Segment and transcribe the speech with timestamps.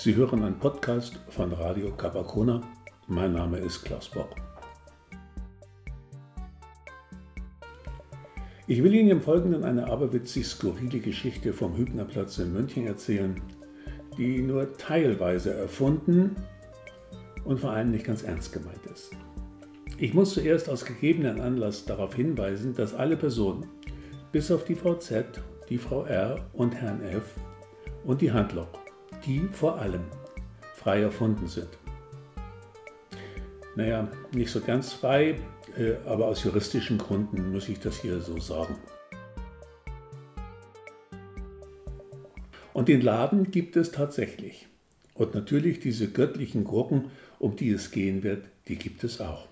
[0.00, 2.60] Sie hören einen Podcast von Radio Capacona.
[3.08, 4.28] Mein Name ist Klaus Bock.
[8.68, 13.40] Ich will Ihnen im Folgenden eine aberwitzig skurrile Geschichte vom Hübnerplatz in München erzählen,
[14.16, 16.36] die nur teilweise erfunden
[17.44, 19.10] und vor allem nicht ganz ernst gemeint ist.
[19.98, 23.66] Ich muss zuerst aus gegebenen Anlass darauf hinweisen, dass alle Personen,
[24.30, 27.34] bis auf die VZ, die Frau R und Herrn F
[28.04, 28.87] und die Handlok,
[29.28, 30.04] die vor allem
[30.74, 31.68] frei erfunden sind.
[33.76, 35.36] Naja, nicht so ganz frei,
[35.76, 38.76] äh, aber aus juristischen Gründen muss ich das hier so sagen.
[42.72, 44.66] Und den Laden gibt es tatsächlich.
[45.14, 49.46] Und natürlich diese göttlichen Gurken, um die es gehen wird, die gibt es auch.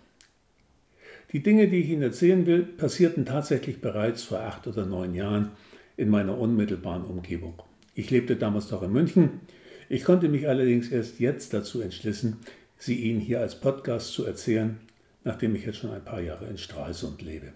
[1.33, 5.51] Die Dinge, die ich Ihnen erzählen will, passierten tatsächlich bereits vor acht oder neun Jahren
[5.97, 7.55] in meiner unmittelbaren Umgebung.
[7.95, 9.41] Ich lebte damals noch in München.
[9.89, 12.39] Ich konnte mich allerdings erst jetzt dazu entschließen,
[12.77, 14.79] sie Ihnen hier als Podcast zu erzählen,
[15.23, 17.53] nachdem ich jetzt schon ein paar Jahre in Stralsund lebe.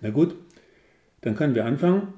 [0.00, 0.36] Na gut,
[1.20, 2.14] dann können wir anfangen.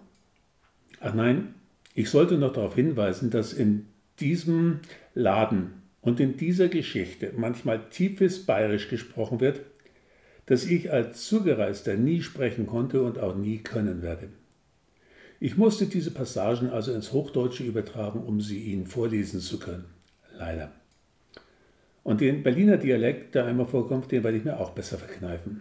[1.01, 1.55] Ach nein,
[1.95, 3.87] ich sollte noch darauf hinweisen, dass in
[4.21, 4.81] diesem
[5.15, 9.61] Laden und in dieser Geschichte manchmal tiefes Bayerisch gesprochen wird,
[10.47, 14.29] das ich als Zugereister nie sprechen konnte und auch nie können werde.
[15.45, 19.87] Ich musste diese Passagen also ins Hochdeutsche übertragen, um sie Ihnen vorlesen zu können.
[20.37, 20.71] Leider.
[22.05, 25.61] Und den Berliner Dialekt, der einmal vorkommt, den werde ich mir auch besser verkneifen.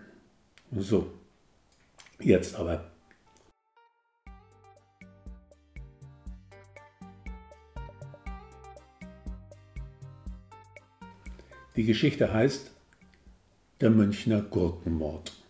[0.78, 1.12] So,
[2.20, 2.92] jetzt aber.
[11.76, 12.70] Die Geschichte heißt
[13.80, 15.41] Der Münchner Gurkenmord.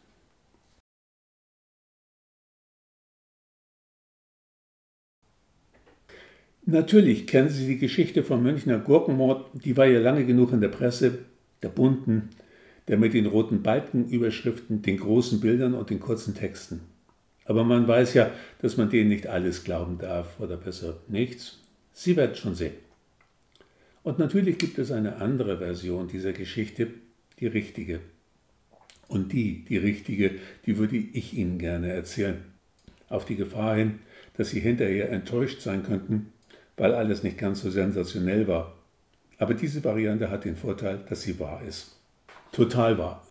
[6.65, 10.67] Natürlich kennen Sie die Geschichte vom Münchner Gurkenmord, die war ja lange genug in der
[10.67, 11.19] Presse,
[11.63, 12.29] der bunten,
[12.87, 16.81] der mit den roten Balkenüberschriften, den großen Bildern und den kurzen Texten.
[17.45, 18.31] Aber man weiß ja,
[18.61, 21.59] dass man denen nicht alles glauben darf oder besser nichts.
[21.93, 22.73] Sie werden schon sehen.
[24.03, 26.87] Und natürlich gibt es eine andere Version dieser Geschichte,
[27.39, 27.99] die richtige.
[29.07, 30.31] Und die, die richtige,
[30.65, 32.37] die würde ich Ihnen gerne erzählen.
[33.09, 33.99] Auf die Gefahr hin,
[34.37, 36.31] dass Sie hinterher enttäuscht sein könnten,
[36.81, 38.73] weil alles nicht ganz so sensationell war.
[39.37, 41.95] Aber diese Variante hat den Vorteil, dass sie wahr ist.
[42.51, 43.27] Total wahr.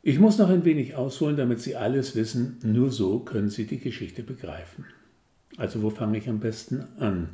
[0.00, 2.60] Ich muss noch ein wenig ausholen, damit Sie alles wissen.
[2.62, 4.84] Nur so können Sie die Geschichte begreifen.
[5.56, 7.30] Also wo fange ich am besten an?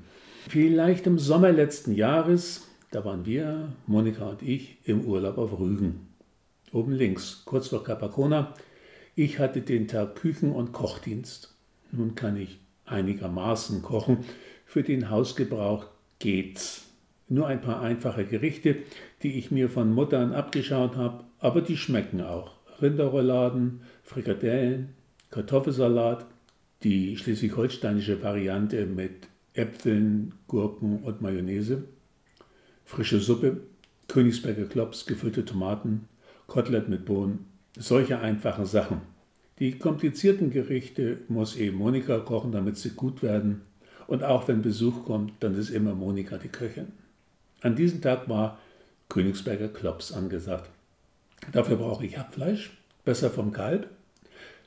[0.48, 6.08] Vielleicht im Sommer letzten Jahres, da waren wir, Monika und ich, im Urlaub auf Rügen.
[6.72, 8.54] Oben links, kurz vor Capacona.
[9.16, 11.54] Ich hatte den Tag Küchen- und Kochdienst.
[11.92, 14.18] Nun kann ich einigermaßen kochen.
[14.64, 15.86] Für den Hausgebrauch
[16.18, 16.86] geht's.
[17.28, 18.76] Nur ein paar einfache Gerichte,
[19.22, 22.52] die ich mir von Muttern abgeschaut habe, aber die schmecken auch.
[22.80, 24.90] Rinderrouladen, Frikadellen,
[25.30, 26.26] Kartoffelsalat,
[26.82, 31.84] die schleswig-holsteinische Variante mit Äpfeln, Gurken und Mayonnaise,
[32.84, 33.62] frische Suppe,
[34.08, 36.08] Königsberger Klops, gefüllte Tomaten,
[36.46, 39.15] Kotelett mit Bohnen, solche einfachen Sachen.
[39.58, 43.62] Die komplizierten Gerichte muss eben Monika kochen, damit sie gut werden.
[44.06, 46.92] Und auch wenn Besuch kommt, dann ist immer Monika die Köchin.
[47.62, 48.58] An diesem Tag war
[49.08, 50.70] Königsberger Klops angesagt.
[51.52, 53.88] Dafür brauche ich Hackfleisch, besser vom Kalb,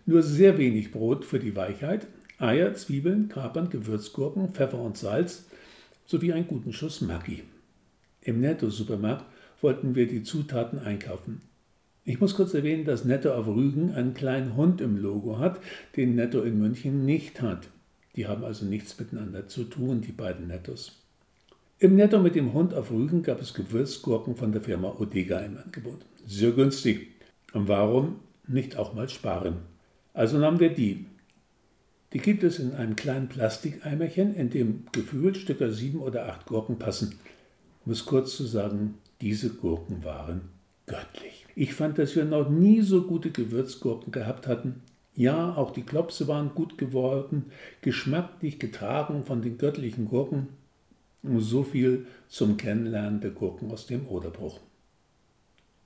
[0.05, 2.07] nur sehr wenig Brot für die Weichheit,
[2.39, 5.45] Eier, Zwiebeln, Kapern, Gewürzgurken, Pfeffer und Salz
[6.06, 7.44] sowie einen guten Schuss Maggi.
[8.21, 9.25] Im Netto-Supermarkt
[9.61, 11.41] wollten wir die Zutaten einkaufen.
[12.09, 15.59] Ich muss kurz erwähnen, dass Netto auf Rügen einen kleinen Hund im Logo hat,
[15.95, 17.67] den Netto in München nicht hat.
[18.15, 21.03] Die haben also nichts miteinander zu tun, die beiden Nettos.
[21.77, 25.59] Im Netto mit dem Hund auf Rügen gab es Gewürzgurken von der Firma Odega im
[25.59, 25.99] Angebot.
[26.25, 27.09] Sehr günstig.
[27.53, 28.15] Und warum
[28.47, 29.57] nicht auch mal sparen?
[30.15, 31.05] Also nahmen wir die.
[32.13, 36.79] Die gibt es in einem kleinen Plastikeimerchen, in dem gefühlt Stücker sieben oder acht Gurken
[36.79, 37.19] passen.
[37.85, 40.41] Um es kurz zu sagen, diese Gurken waren
[40.88, 41.38] göttlich.
[41.61, 44.81] Ich fand, dass wir noch nie so gute Gewürzgurken gehabt hatten.
[45.13, 47.47] Ja, auch die Klopse waren gut geworden,
[47.81, 50.47] geschmacklich getragen von den göttlichen Gurken.
[51.21, 54.61] So viel zum Kennenlernen der Gurken aus dem Oderbruch.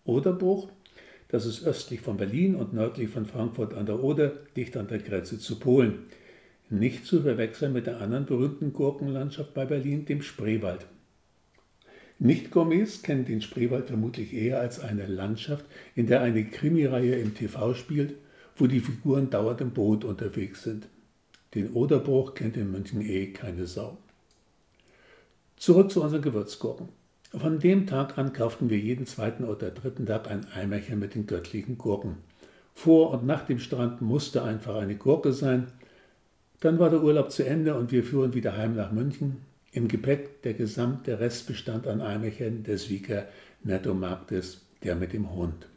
[0.05, 0.69] Oderbruch,
[1.29, 4.99] das ist östlich von Berlin und nördlich von Frankfurt an der Oder, dicht an der
[4.99, 6.03] Grenze zu Polen.
[6.69, 10.85] Nicht zu verwechseln mit der anderen berühmten Gurkenlandschaft bei Berlin, dem Spreewald.
[12.23, 17.73] Nicht-Gourmets kennen den Spreewald vermutlich eher als eine Landschaft, in der eine Krimireihe im TV
[17.73, 18.15] spielt,
[18.55, 20.87] wo die Figuren dauernd im Boot unterwegs sind.
[21.53, 23.97] Den Oderbruch kennt in München eh keine Sau.
[25.57, 26.87] Zurück zu unseren Gewürzgurken.
[27.31, 31.27] Von dem Tag an kauften wir jeden zweiten oder dritten Tag ein Eimerchen mit den
[31.27, 32.19] göttlichen Gurken.
[32.73, 35.67] Vor und nach dem Strand musste einfach eine Gurke sein.
[36.61, 39.41] Dann war der Urlaub zu Ende und wir fuhren wieder heim nach München.
[39.75, 43.27] Im Gepäck der gesamte Restbestand an Eimerchen des Wieker
[43.63, 45.67] Nettomarktes, der mit dem Hund.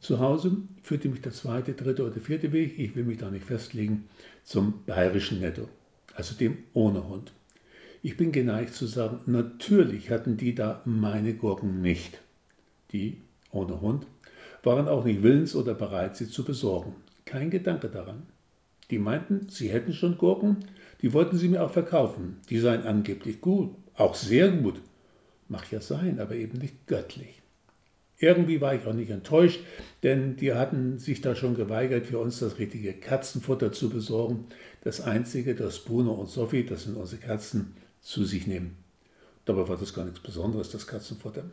[0.00, 3.46] Zu Hause führte mich der zweite, dritte oder vierte Weg, ich will mich da nicht
[3.46, 4.10] festlegen,
[4.44, 5.66] zum bayerischen Netto,
[6.14, 7.32] also dem ohne Hund.
[8.02, 12.20] Ich bin geneigt zu sagen, natürlich hatten die da meine Gurken nicht.
[12.92, 13.16] Die
[13.50, 14.06] ohne Hund
[14.62, 16.96] waren auch nicht willens oder bereit, sie zu besorgen.
[17.24, 18.24] Kein Gedanke daran.
[18.90, 20.58] Die meinten, sie hätten schon Gurken,
[21.06, 22.38] die wollten sie mir auch verkaufen.
[22.50, 24.80] Die seien angeblich gut, auch sehr gut.
[25.46, 27.42] Mag ja sein, aber eben nicht göttlich.
[28.18, 29.60] Irgendwie war ich auch nicht enttäuscht,
[30.02, 34.48] denn die hatten sich da schon geweigert, für uns das richtige Katzenfutter zu besorgen.
[34.82, 38.76] Das einzige, das Bruno und Sophie, das sind unsere Katzen, zu sich nehmen.
[39.44, 41.44] Dabei war das gar nichts Besonderes, das Katzenfutter.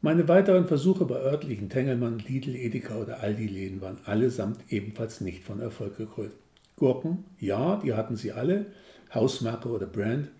[0.00, 5.60] Meine weiteren Versuche bei örtlichen Tengelmann, Lidl, Edeka oder Aldi-Läden waren allesamt ebenfalls nicht von
[5.60, 6.32] Erfolg gekrönt.
[6.76, 8.66] Gurken, ja, die hatten sie alle,
[9.12, 10.30] Hausmarke oder Brand,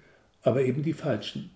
[0.42, 1.50] aber eben die falschen.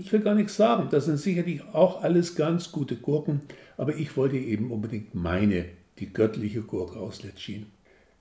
[0.00, 3.42] Ich will gar nichts sagen, das sind sicherlich auch alles ganz gute Gurken,
[3.76, 5.66] aber ich wollte eben unbedingt meine,
[5.98, 7.66] die göttliche Gurke aus Letschin.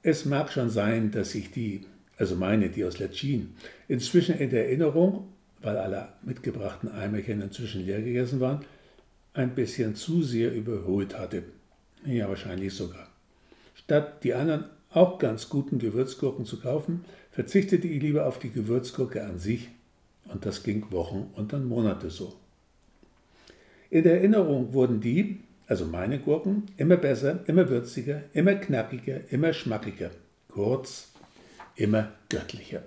[0.04, 1.86] Es mag schon sein, dass ich die,
[2.18, 3.56] also meine, die aus Letschin,
[3.88, 5.30] inzwischen in der Erinnerung,
[5.62, 8.64] weil alle mitgebrachten Eimerchen inzwischen leer gegessen waren,
[9.34, 11.44] ein bisschen zu sehr überholt hatte.
[12.06, 13.10] Ja, wahrscheinlich sogar.
[13.74, 14.66] Statt die anderen
[14.98, 19.70] auch ganz guten Gewürzgurken zu kaufen, verzichtete ich lieber auf die Gewürzgurke an sich
[20.26, 22.34] und das ging Wochen und dann Monate so.
[23.90, 29.54] In der Erinnerung wurden die, also meine Gurken, immer besser, immer würziger, immer knackiger, immer
[29.54, 30.12] schmackiger.
[30.50, 31.12] Kurz,
[31.76, 32.84] immer göttlicher.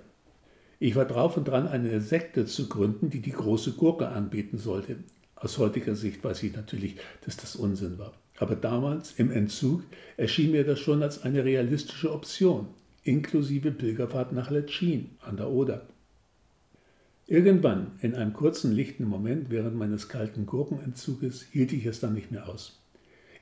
[0.79, 4.97] Ich war drauf und dran, eine Sekte zu gründen, die die große Gurke anbieten sollte.
[5.35, 8.13] Aus heutiger Sicht weiß ich natürlich, dass das Unsinn war.
[8.41, 9.83] Aber damals, im Entzug,
[10.17, 12.69] erschien mir das schon als eine realistische Option,
[13.03, 15.85] inklusive Pilgerfahrt nach Letschin an der Oder.
[17.27, 22.31] Irgendwann, in einem kurzen lichten Moment während meines kalten Gurkenentzuges, hielt ich es dann nicht
[22.31, 22.81] mehr aus.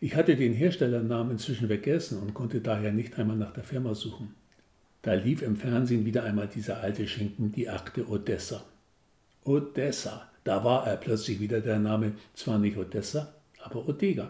[0.01, 4.35] Ich hatte den Herstellernamen inzwischen vergessen und konnte daher nicht einmal nach der Firma suchen.
[5.01, 8.65] Da lief im Fernsehen wieder einmal dieser alte Schinken, die Akte Odessa.
[9.45, 14.27] Odessa, da war er plötzlich wieder der Name, zwar nicht Odessa, aber Odega.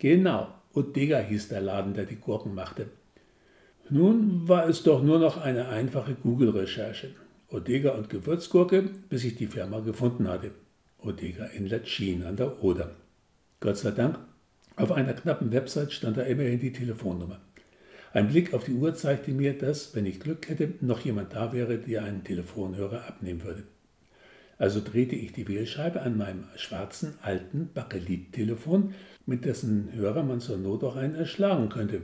[0.00, 2.86] Genau, Odega hieß der Laden, der die Gurken machte.
[3.90, 7.10] Nun war es doch nur noch eine einfache Google-Recherche.
[7.50, 10.52] Odega und Gewürzgurke, bis ich die Firma gefunden hatte.
[11.02, 12.92] Odega in Latschin an der Oder.
[13.60, 14.18] Gott sei Dank,
[14.74, 17.38] auf einer knappen Website stand da immerhin die Telefonnummer.
[18.14, 21.52] Ein Blick auf die Uhr zeigte mir, dass, wenn ich Glück hätte, noch jemand da
[21.52, 23.64] wäre, der einen Telefonhörer abnehmen würde.
[24.60, 28.92] Also drehte ich die Wählscheibe an meinem schwarzen, alten Bakelit-Telefon,
[29.26, 32.02] mit dessen Hörer man zur Not auch einen erschlagen könnte.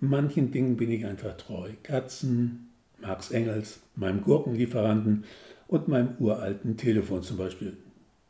[0.00, 1.70] Manchen Dingen bin ich einfach treu.
[1.82, 2.70] Katzen,
[3.00, 5.24] Marx Engels, meinem Gurkenlieferanten
[5.68, 7.76] und meinem uralten Telefon zum Beispiel.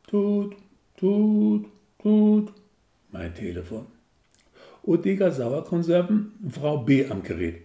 [0.07, 0.55] Tut,
[0.97, 1.67] tut,
[1.99, 2.53] tut,
[3.11, 3.85] mein Telefon.
[4.83, 7.61] Odega Sauerkonserven, Frau B am Gerät.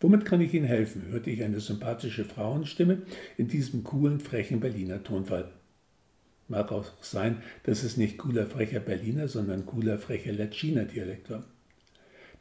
[0.00, 1.06] Womit kann ich Ihnen helfen?
[1.10, 3.02] hörte ich eine sympathische Frauenstimme
[3.38, 5.50] in diesem coolen, frechen Berliner Tonfall.
[6.48, 11.44] Mag auch sein, dass es nicht cooler, frecher Berliner, sondern cooler, frecher Latschiner Dialekt war.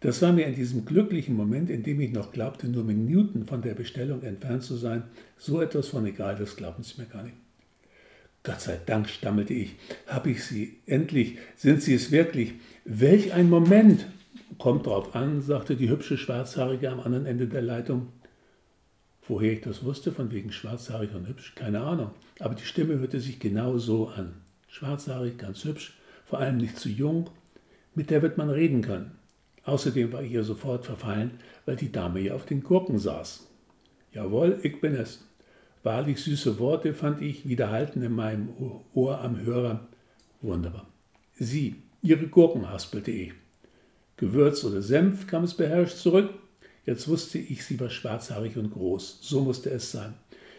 [0.02, 3.62] Das war mir in diesem glücklichen Moment, in dem ich noch glaubte, nur Minuten von
[3.62, 5.04] der Bestellung entfernt zu sein,
[5.38, 7.38] so etwas von egal, das glauben Sie mir gar nicht.
[8.44, 9.76] Gott sei Dank, stammelte ich,
[10.08, 12.56] habe ich Sie, endlich, sind Sie es wirklich.
[12.84, 14.06] Welch ein Moment!
[14.58, 18.10] Kommt drauf an, sagte die hübsche Schwarzhaarige am anderen Ende der Leitung.
[19.28, 22.12] Woher ich das wusste, von wegen schwarzhaarig und hübsch, keine Ahnung.
[22.40, 24.34] Aber die Stimme hörte sich genau so an.
[24.68, 27.30] Schwarzhaarig, ganz hübsch, vor allem nicht zu jung.
[27.96, 29.12] Mit der wird man reden können.
[29.66, 31.32] Außerdem war ich ihr sofort verfallen,
[31.66, 33.48] weil die Dame ja auf den Gurken saß.
[34.12, 35.26] Jawohl, ich bin es.
[35.84, 38.50] Wahrlich süße Worte fand ich wiederhalten in meinem
[38.94, 39.88] Ohr am Hörer.
[40.42, 40.88] Wunderbar.
[41.36, 43.34] Sie, Ihre Gurken, haspelte ich.
[44.18, 46.30] Gewürz oder Senf kam es beherrscht zurück.
[46.86, 49.20] Jetzt wusste ich, sie war schwarzhaarig und groß.
[49.22, 50.14] So musste es sein.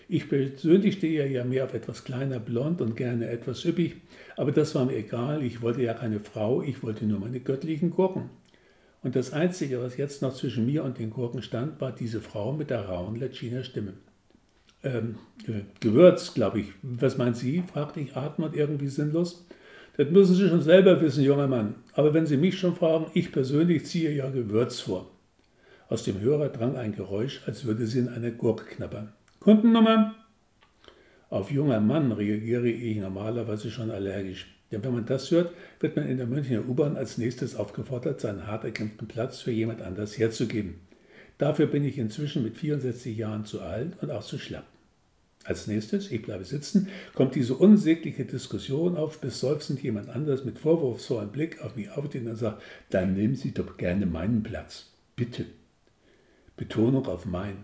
[0.09, 3.97] Ich persönlich stehe ja mehr auf etwas kleiner, blond und gerne etwas üppig,
[4.37, 5.43] aber das war mir egal.
[5.43, 8.31] Ich wollte ja keine Frau, ich wollte nur meine göttlichen Gurken.
[9.03, 12.53] Und das Einzige, was jetzt noch zwischen mir und den Gurken stand, war diese Frau
[12.53, 13.95] mit der rauen Latschiner Stimme.
[14.83, 15.17] Ähm,
[15.47, 16.67] äh, Gewürz, glaube ich.
[16.83, 17.63] Was meint Sie?
[17.63, 19.47] fragte ich atmend irgendwie sinnlos.
[19.97, 21.77] Das müssen Sie schon selber wissen, junger Mann.
[21.93, 25.11] Aber wenn Sie mich schon fragen, ich persönlich ziehe ja Gewürz vor.
[25.89, 29.13] Aus dem Hörer drang ein Geräusch, als würde sie in einer Gurke knabbern.
[29.41, 30.15] Kundennummer?
[31.29, 34.47] Auf junger Mann reagiere ich normalerweise schon allergisch.
[34.71, 38.47] Denn wenn man das hört, wird man in der Münchner U-Bahn als nächstes aufgefordert, seinen
[38.47, 40.81] hart erkämpften Platz für jemand anders herzugeben.
[41.39, 44.65] Dafür bin ich inzwischen mit 64 Jahren zu alt und auch zu schlapp.
[45.45, 50.59] Als nächstes, ich bleibe sitzen, kommt diese unsägliche Diskussion auf, bis seufzend jemand anders mit
[50.59, 54.87] vorwurfsvollem Blick auf mich aufsteht und sagt, dann nehmen Sie doch gerne meinen Platz.
[55.17, 55.45] Bitte.
[56.57, 57.57] Betonung auf mein.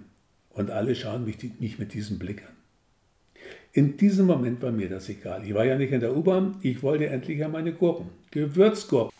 [0.50, 2.56] Und alle schauen mich nicht mit diesem Blick an.
[3.72, 5.46] In diesem Moment war mir das egal.
[5.46, 8.08] Ich war ja nicht in der U-Bahn, ich wollte endlich an meine Gurken.
[8.32, 9.16] Gewürzgurken.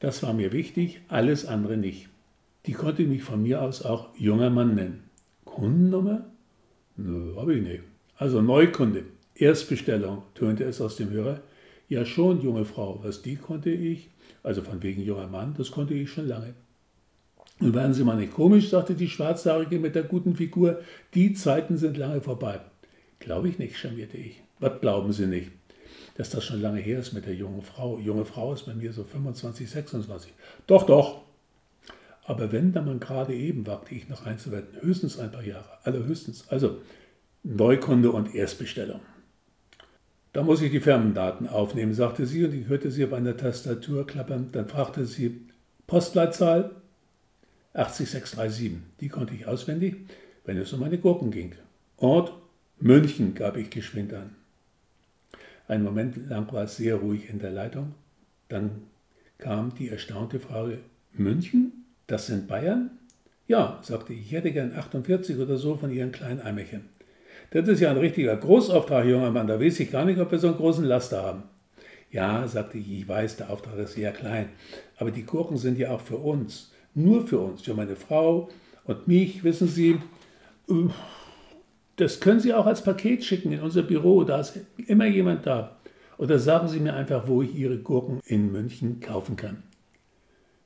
[0.00, 2.08] Das war mir wichtig, alles andere nicht.
[2.66, 5.04] Die konnte mich von mir aus auch junger Mann nennen.
[5.46, 6.26] Kundennummer?
[6.96, 7.82] Nö, habe ich nicht.
[8.16, 11.40] Also Neukunde, Erstbestellung, tönte es aus dem Hörer.
[11.88, 14.10] Ja schon, junge Frau, was die konnte ich,
[14.42, 16.52] also von wegen junger Mann, das konnte ich schon lange.
[17.60, 20.80] Und werden Sie mal nicht komisch, sagte die Schwarzhaarige mit der guten Figur,
[21.14, 22.60] die Zeiten sind lange vorbei.
[23.18, 24.40] Glaube ich nicht, charmierte ich.
[24.60, 25.50] Was glauben Sie nicht?
[26.16, 27.98] Dass das schon lange her ist mit der jungen Frau.
[27.98, 30.32] Junge Frau ist bei mir so 25, 26.
[30.66, 31.22] Doch, doch.
[32.24, 34.80] Aber wenn, dann man gerade eben, wagte ich noch einzuwenden.
[34.82, 35.78] Höchstens ein paar Jahre.
[35.82, 36.46] Allerhöchstens.
[36.48, 36.78] Also
[37.42, 39.00] Neukunde und Erstbestellung.
[40.32, 44.06] Da muss ich die Firmendaten aufnehmen, sagte sie, und ich hörte sie auf einer Tastatur
[44.06, 44.50] klappern.
[44.52, 45.40] Dann fragte sie
[45.86, 46.70] Postleitzahl
[47.78, 48.72] 80637.
[49.00, 49.96] Die konnte ich auswendig,
[50.44, 51.52] wenn es um meine Gurken ging.
[51.96, 52.32] Ort
[52.80, 54.34] München gab ich geschwind an.
[55.68, 57.94] Einen Moment lang war es sehr ruhig in der Leitung.
[58.48, 58.82] Dann
[59.38, 60.78] kam die erstaunte Frage,
[61.12, 61.84] München?
[62.08, 62.90] Das sind Bayern?
[63.46, 66.86] Ja, sagte ich, ich hätte gern 48 oder so von Ihren kleinen Eimerchen.
[67.50, 70.38] Das ist ja ein richtiger Großauftrag, junger Mann, da weiß ich gar nicht, ob wir
[70.38, 71.44] so einen großen Laster haben.
[72.10, 74.48] Ja, sagte ich, ich weiß, der Auftrag ist sehr klein,
[74.96, 78.48] aber die Gurken sind ja auch für uns, nur für uns, für meine Frau
[78.84, 79.98] und mich, wissen Sie.
[81.96, 85.76] Das können Sie auch als Paket schicken in unser Büro, da ist immer jemand da.
[86.16, 89.62] Oder sagen Sie mir einfach, wo ich Ihre Gurken in München kaufen kann.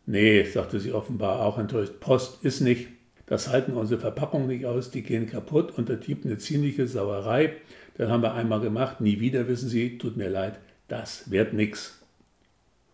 [0.06, 2.88] Nee, sagte sie offenbar auch enttäuscht, Post ist nicht.
[3.26, 7.54] Das halten unsere Verpackungen nicht aus, die gehen kaputt und das gibt eine ziemliche Sauerei.
[7.96, 12.02] Das haben wir einmal gemacht, nie wieder, wissen Sie, tut mir leid, das wird nix.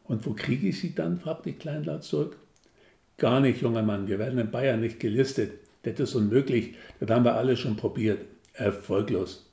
[0.04, 1.18] Und wo kriege ich sie dann?
[1.18, 2.36] fragte ich kleinlaut zurück.
[3.18, 5.50] Gar nicht, junger Mann, wir werden in Bayern nicht gelistet.
[5.82, 8.24] Das ist unmöglich, das haben wir alle schon probiert.
[8.54, 9.50] Erfolglos.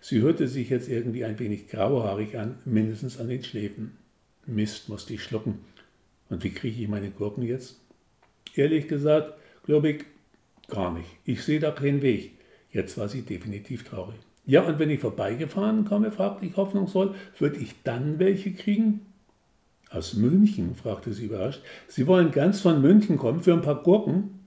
[0.00, 3.96] Sie hörte sich jetzt irgendwie ein wenig grauhaarig an, mindestens an den Schläfen.
[4.46, 5.58] Mist, musste ich schlucken.
[6.28, 7.80] Und wie kriege ich meine Gurken jetzt?
[8.54, 9.34] Ehrlich gesagt,
[9.64, 10.04] glaube ich,
[10.68, 11.08] gar nicht.
[11.24, 12.38] Ich sehe da keinen Weg.
[12.70, 14.18] Jetzt war sie definitiv traurig.
[14.46, 19.06] Ja, und wenn ich vorbeigefahren komme, fragte ich hoffnungsvoll, würde ich dann welche kriegen?
[19.90, 20.74] Aus München?
[20.74, 21.62] fragte sie überrascht.
[21.88, 24.40] Sie wollen ganz von München kommen für ein paar Gurken?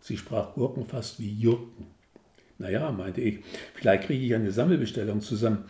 [0.00, 1.86] Sie sprach Gurken fast wie Jurken.
[2.58, 3.40] Naja, meinte ich,
[3.74, 5.64] vielleicht kriege ich eine Sammelbestellung zusammen.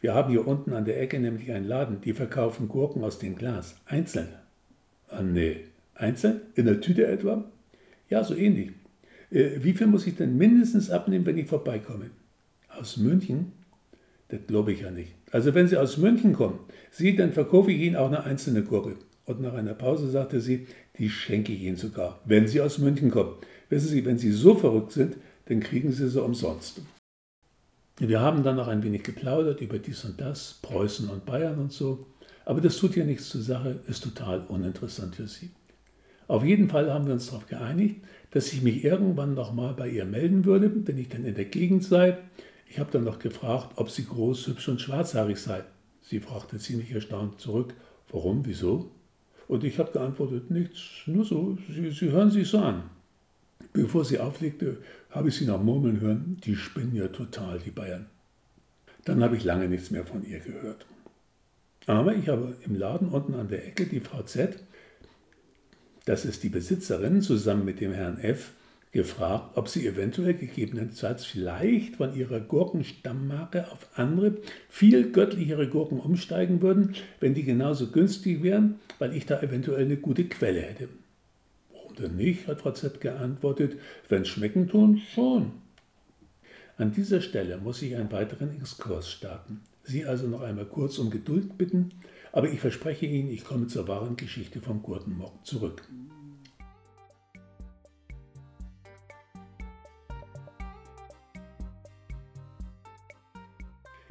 [0.00, 3.34] Wir haben hier unten an der Ecke nämlich einen Laden, die verkaufen Gurken aus dem
[3.36, 4.28] Glas, einzeln.
[5.08, 6.40] Ah nee, einzeln?
[6.54, 7.44] In der Tüte etwa?
[8.08, 8.70] Ja, so ähnlich.
[9.30, 12.10] Äh, wie viel muss ich denn mindestens abnehmen, wenn ich vorbeikomme?
[12.68, 13.52] Aus München?
[14.30, 15.12] Das glaube ich ja nicht.
[15.32, 16.60] Also wenn Sie aus München kommen,
[16.90, 18.96] Sie, dann verkaufe ich Ihnen auch eine einzelne Gurke.
[19.24, 20.66] Und nach einer Pause sagte sie,
[20.98, 23.34] die schenke ich Ihnen sogar, wenn Sie aus München kommen.
[23.68, 26.80] Wissen Sie, wenn Sie so verrückt sind, dann kriegen Sie sie umsonst.
[27.98, 31.72] Wir haben dann noch ein wenig geplaudert über dies und das, Preußen und Bayern und
[31.72, 32.06] so.
[32.44, 35.50] Aber das tut ja nichts zur Sache, ist total uninteressant für Sie.
[36.26, 37.96] Auf jeden Fall haben wir uns darauf geeinigt,
[38.30, 41.84] dass ich mich irgendwann nochmal bei ihr melden würde, wenn ich dann in der Gegend
[41.84, 42.18] sei.
[42.70, 45.64] Ich habe dann noch gefragt, ob sie groß, hübsch und schwarzhaarig sei.
[46.02, 47.74] Sie fragte ziemlich erstaunt zurück,
[48.12, 48.92] warum, wieso?
[49.48, 52.84] Und ich habe geantwortet, nichts, nur so, sie, sie hören sich so an.
[53.72, 54.78] Bevor sie auflegte,
[55.10, 58.06] habe ich sie noch murmeln hören, die spinnen ja total, die Bayern.
[59.04, 60.86] Dann habe ich lange nichts mehr von ihr gehört.
[61.86, 64.62] Aber ich habe im Laden unten an der Ecke die Frau Z,
[66.04, 68.52] das ist die Besitzerin, zusammen mit dem Herrn F.,
[68.92, 76.60] gefragt, ob sie eventuell gegebenenfalls vielleicht von ihrer Gurkenstammmarke auf andere, viel göttlichere Gurken umsteigen
[76.60, 80.88] würden, wenn die genauso günstig wären, weil ich da eventuell eine gute Quelle hätte.
[81.72, 83.76] Warum denn nicht, hat Frau Z geantwortet,
[84.08, 85.52] wenn schmecken tun, schon.
[86.76, 89.60] An dieser Stelle muss ich einen weiteren Exkurs starten.
[89.84, 91.90] Sie also noch einmal kurz um Geduld bitten,
[92.32, 95.82] aber ich verspreche Ihnen, ich komme zur wahren Geschichte vom Gurkenmorgen zurück.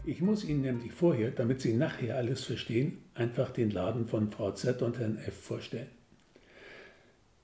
[0.09, 4.51] Ich muss Ihnen nämlich vorher, damit Sie nachher alles verstehen, einfach den Laden von Frau
[4.51, 5.85] Z und Herrn F vorstellen.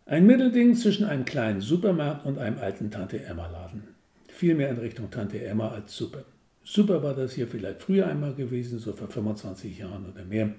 [0.08, 3.84] Ein Mittelding zwischen einem kleinen Supermarkt und einem alten Tante Emma Laden.
[4.30, 6.26] Viel mehr in Richtung Tante Emma als Super.
[6.64, 10.56] Super war das hier vielleicht früher einmal gewesen, so vor 25 Jahren oder mehr.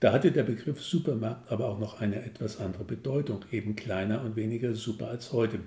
[0.00, 4.36] Da hatte der Begriff Supermarkt aber auch noch eine etwas andere Bedeutung, eben kleiner und
[4.36, 5.60] weniger super als heute.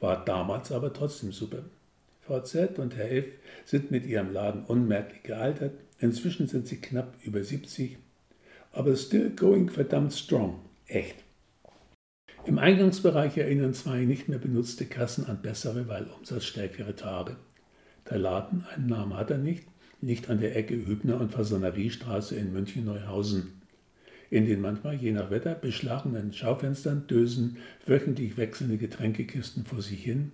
[0.00, 1.64] War damals aber trotzdem super.
[2.28, 3.24] Frau Z und Herr F
[3.64, 5.72] sind mit ihrem Laden unmerklich gealtert.
[5.98, 7.96] Inzwischen sind sie knapp über 70,
[8.70, 10.60] aber still going verdammt strong.
[10.86, 11.24] Echt.
[12.44, 17.36] Im Eingangsbereich erinnern zwei nicht mehr benutzte Kassen an bessere, weil umsatzstärkere Tage.
[18.10, 19.64] Der Laden, einen Namen hat er nicht,
[20.02, 23.62] liegt an der Ecke Hübner und Fasanneriestraße in München-Neuhausen.
[24.28, 27.56] In den manchmal, je nach Wetter, beschlagenen Schaufenstern dösen
[27.86, 30.32] wöchentlich wechselnde Getränkekisten vor sich hin,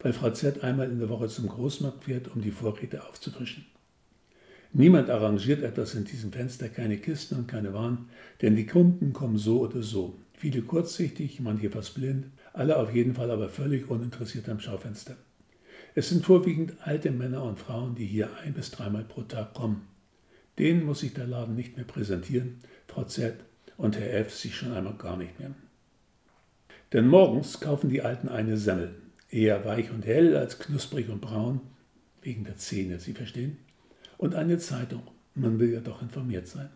[0.00, 3.66] weil Frau Z einmal in der Woche zum Großmarkt fährt, um die Vorräte aufzufrischen.
[4.72, 8.08] Niemand arrangiert etwas in diesem Fenster, keine Kisten und keine Waren,
[8.42, 10.18] denn die Kunden kommen so oder so.
[10.36, 15.16] Viele kurzsichtig, manche fast blind, alle auf jeden Fall aber völlig uninteressiert am Schaufenster.
[15.94, 19.86] Es sind vorwiegend alte Männer und Frauen, die hier ein bis dreimal pro Tag kommen.
[20.58, 22.58] Denen muss sich der Laden nicht mehr präsentieren,
[22.88, 23.36] Frau Z
[23.76, 25.54] und Herr F sich schon einmal gar nicht mehr.
[26.92, 28.94] Denn morgens kaufen die Alten eine Semmel,
[29.34, 31.60] eher weich und hell als knusprig und braun,
[32.22, 33.58] wegen der Zähne, Sie verstehen?
[34.16, 35.02] Und eine Zeitung,
[35.34, 36.70] man will ja doch informiert sein.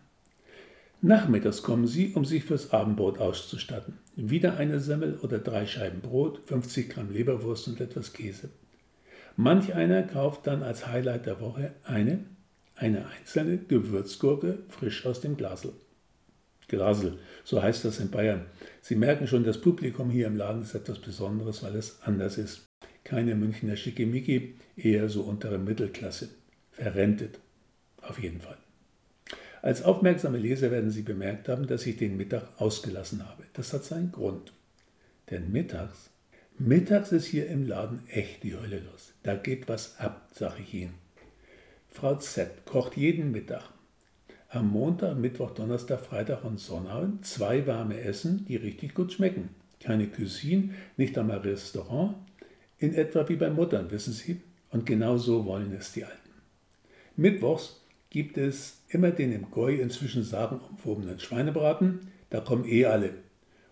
[1.01, 3.99] Nachmittags kommen sie, um sich fürs Abendbrot auszustatten.
[4.17, 8.49] Wieder eine Semmel oder drei Scheiben Brot, 50 Gramm Leberwurst und etwas Käse.
[9.37, 12.25] Manch einer kauft dann als Highlight der Woche eine,
[12.75, 15.71] eine einzelne Gewürzgurke frisch aus dem Glasel.
[16.69, 18.45] Glasel, so heißt das in Bayern.
[18.81, 22.65] Sie merken schon, das Publikum hier im Laden ist etwas Besonderes, weil es anders ist.
[23.03, 26.29] Keine Münchner Schickimicki, eher so untere Mittelklasse.
[26.71, 27.39] Verrentet.
[28.01, 28.57] Auf jeden Fall.
[29.61, 33.43] Als aufmerksame Leser werden Sie bemerkt haben, dass ich den Mittag ausgelassen habe.
[33.53, 34.53] Das hat seinen Grund.
[35.29, 36.09] Denn mittags,
[36.57, 39.13] mittags ist hier im Laden echt die Hölle los.
[39.23, 40.93] Da geht was ab, sage ich Ihnen.
[41.89, 43.63] Frau Z kocht jeden Mittag.
[44.51, 49.49] Am Montag, Mittwoch, Donnerstag, Freitag und Sonnabend zwei warme Essen, die richtig gut schmecken.
[49.79, 52.15] Keine Cuisine, nicht einmal Restaurant,
[52.79, 54.41] in etwa wie bei Muttern, wissen Sie.
[54.71, 56.31] Und genau so wollen es die Alten.
[57.15, 62.07] Mittwochs gibt es immer den im Goi inzwischen sagenumwobenen Schweinebraten.
[62.31, 63.11] Da kommen eh alle.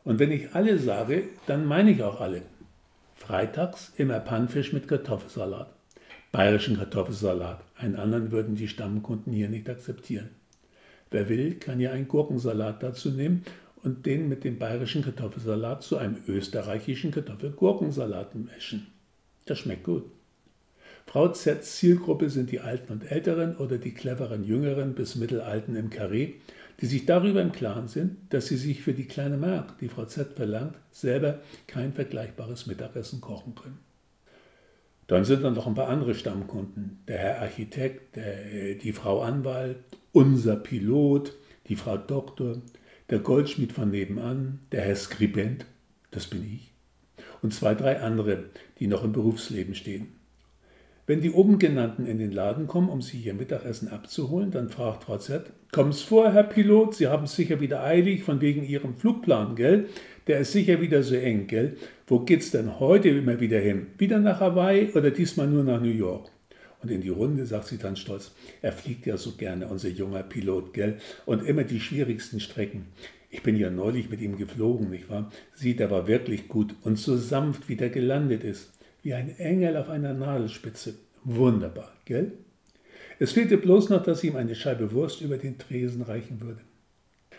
[0.04, 2.44] Und wenn ich alle sage, dann meine ich auch alle.
[3.16, 5.74] Freitags immer Pannfisch mit Kartoffelsalat.
[6.32, 7.64] Bayerischen Kartoffelsalat.
[7.78, 10.30] Einen anderen würden die Stammkunden hier nicht akzeptieren.
[11.12, 13.44] Wer will, kann ja einen Gurkensalat dazu nehmen
[13.84, 18.88] und den mit dem bayerischen Kartoffelsalat zu einem österreichischen Kartoffelgurkensalat mischen.
[19.46, 20.04] Das schmeckt gut.
[21.06, 25.90] Frau Zs Zielgruppe sind die Alten und Älteren oder die cleveren Jüngeren bis Mittelalten im
[25.90, 26.34] Karree,
[26.82, 30.06] die sich darüber im Klaren sind, dass sie sich für die kleine Mark, die Frau
[30.06, 33.80] Z verlangt, selber kein vergleichbares Mittagessen kochen können.
[35.08, 37.00] Dann sind dann noch ein paar andere Stammkunden.
[37.08, 39.78] Der Herr Architekt, der, die Frau Anwalt,
[40.18, 41.34] unser Pilot,
[41.70, 42.58] die Frau Doktor,
[43.12, 45.68] der Goldschmied von nebenan, der Herr Skribent,
[46.10, 46.72] das bin ich,
[47.44, 48.46] und zwei, drei andere,
[48.80, 50.08] die noch im Berufsleben stehen.
[51.06, 55.04] Wenn die oben genannten in den Laden kommen, um Sie ihr Mittagessen abzuholen, dann fragt
[55.04, 56.96] Frau Z, kommt's vor, Herr Pilot?
[56.96, 59.86] Sie haben es sicher wieder eilig, von wegen Ihrem Flugplan, gell?
[60.26, 61.78] Der ist sicher wieder so eng, gell?
[62.08, 63.86] Wo geht's denn heute immer wieder hin?
[64.00, 66.32] Wieder nach Hawaii oder diesmal nur nach New York?
[66.82, 70.24] Und in die Runde sagt sie dann stolz, er fliegt ja so gerne, unser junger
[70.24, 70.98] Pilot, gell?
[71.26, 72.86] Und immer die schwierigsten Strecken.
[73.30, 75.32] Ich bin ja neulich mit ihm geflogen, nicht wahr?
[75.54, 78.72] Sie, der war wirklich gut und so sanft, wie der gelandet ist
[79.08, 80.96] wie ein Engel auf einer Nadelspitze.
[81.24, 82.34] Wunderbar, gell?
[83.20, 86.60] Es fehlte bloß noch, dass ihm eine Scheibe Wurst über den Tresen reichen würde.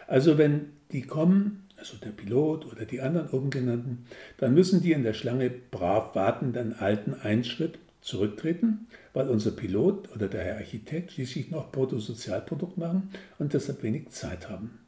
[0.06, 4.06] Also wenn die kommen, also der Pilot oder die anderen oben genannten,
[4.38, 10.14] dann müssen die in der Schlange brav wartenden Alten einen Schritt zurücktreten, weil unser Pilot
[10.14, 14.78] oder der Herr Architekt schließlich noch Bruttosozialprodukt machen und deshalb wenig Zeit haben.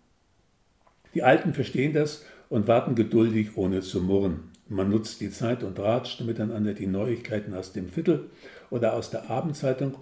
[1.15, 4.51] Die Alten verstehen das und warten geduldig, ohne zu murren.
[4.69, 8.31] Man nutzt die Zeit und ratscht miteinander die Neuigkeiten aus dem Viertel
[8.71, 9.97] oder aus der Abendzeitung.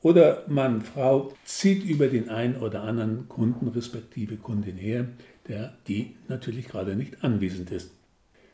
[0.00, 5.08] Oder Mann, Frau zieht über den einen oder anderen Kunden respektive Kundin her,
[5.48, 7.90] der die natürlich gerade nicht anwesend ist.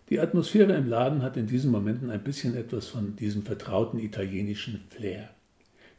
[0.08, 4.84] Die Atmosphäre im Laden hat in diesen Momenten ein bisschen etwas von diesem vertrauten italienischen
[4.90, 5.30] Flair.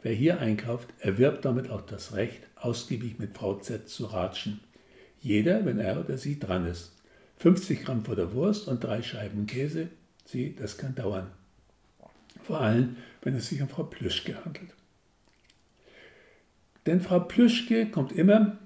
[0.02, 4.62] Wer hier einkauft, erwirbt damit auch das Recht, ausgiebig mit Frau Z zu ratschen.
[5.20, 6.94] Jeder, wenn er oder sie dran ist.
[7.40, 9.90] 50 Gramm vor der Wurst und drei Scheiben Käse.
[10.24, 11.28] Sieh, das kann dauern.
[12.44, 14.74] Vor allem, wenn es sich um Frau Plüschke handelt.
[16.86, 18.58] Denn Frau Plüschke kommt immer,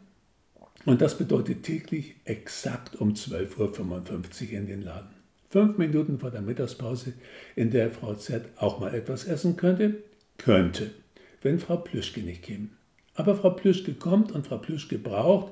[0.86, 5.21] und das bedeutet täglich exakt um 12.55 Uhr in den Laden.
[5.52, 7.12] Fünf Minuten vor der Mittagspause,
[7.58, 9.96] in der Frau Z auch mal etwas essen könnte?
[10.38, 10.92] Könnte.
[11.42, 12.70] wenn Frau Plüschke nicht käme.
[13.16, 15.52] Aber Frau Plüschke kommt und Frau Plüschke braucht,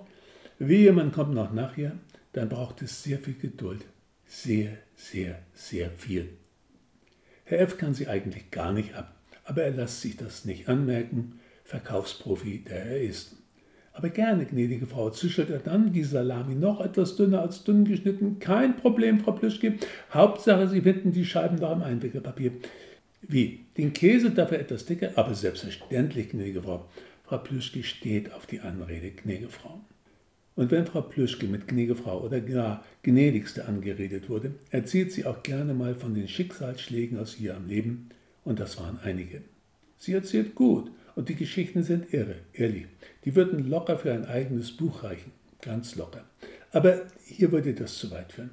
[0.58, 1.98] wehe, man kommt noch nachher,
[2.32, 3.84] dann braucht es sehr viel Geduld.
[4.26, 6.30] Sehr, sehr, sehr viel.
[7.44, 7.78] Herr F.
[7.78, 12.86] kann sie eigentlich gar nicht ab, aber er lässt sich das nicht anmerken, Verkaufsprofi, der
[12.86, 13.36] er ist.
[14.00, 18.40] Aber gerne, gnädige Frau, zischelt er dann, die Salami noch etwas dünner als dünn geschnitten.
[18.40, 19.74] Kein Problem, Frau Plüschke.
[20.14, 22.54] Hauptsache, Sie finden die Scheiben da im Einwickelpapier.
[23.24, 23.66] Wie?
[23.76, 25.12] Den Käse dafür etwas dicker?
[25.16, 26.86] Aber selbstverständlich, gnädige Frau.
[27.26, 29.82] Frau Plüschke steht auf die Anrede, gnädige Frau.
[30.56, 35.44] Und wenn Frau Plüschke mit gnädige Frau oder gar gnädigste angeredet wurde, erzählt sie auch
[35.44, 38.12] gerne mal von den Schicksalsschlägen aus ihrem Leben.
[38.46, 39.42] Und das waren einige.
[39.98, 42.86] Sie erzählt gut und die Geschichten sind irre, ehrlich.
[43.26, 45.34] Die würden locker für ein eigenes Buch reichen.
[45.62, 46.24] Ganz locker.
[46.72, 48.52] Aber hier würde das zu weit führen.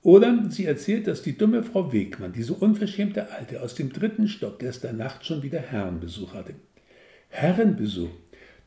[0.00, 4.60] Oder sie erzählt, dass die dumme Frau Wegmann, diese unverschämte Alte aus dem dritten Stock
[4.60, 6.54] gestern Nacht schon wieder Herrenbesuch hatte.
[7.30, 8.10] Herrenbesuch.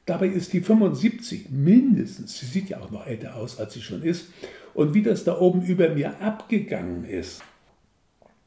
[0.05, 2.37] Dabei ist die 75 mindestens.
[2.37, 4.25] Sie sieht ja auch noch älter aus, als sie schon ist.
[4.73, 7.43] Und wie das da oben über mir abgegangen ist.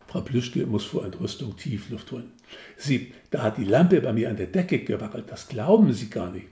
[0.08, 2.32] Frau Plüschke muss vor Entrüstung Tiefluft holen.
[2.76, 6.30] Sie, da hat die Lampe bei mir an der Decke gewackelt, das glauben Sie gar
[6.30, 6.48] nicht.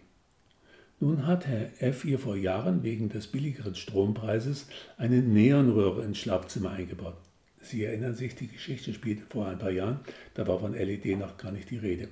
[1.00, 2.04] Nun hat Herr F.
[2.04, 4.66] ihr vor Jahren wegen des billigeren Strompreises
[4.98, 7.16] eine Neonröhre ins Schlafzimmer eingebaut.
[7.62, 10.00] Sie erinnern sich, die Geschichte spielte vor ein paar Jahren,
[10.34, 12.08] da war von LED noch gar nicht die Rede.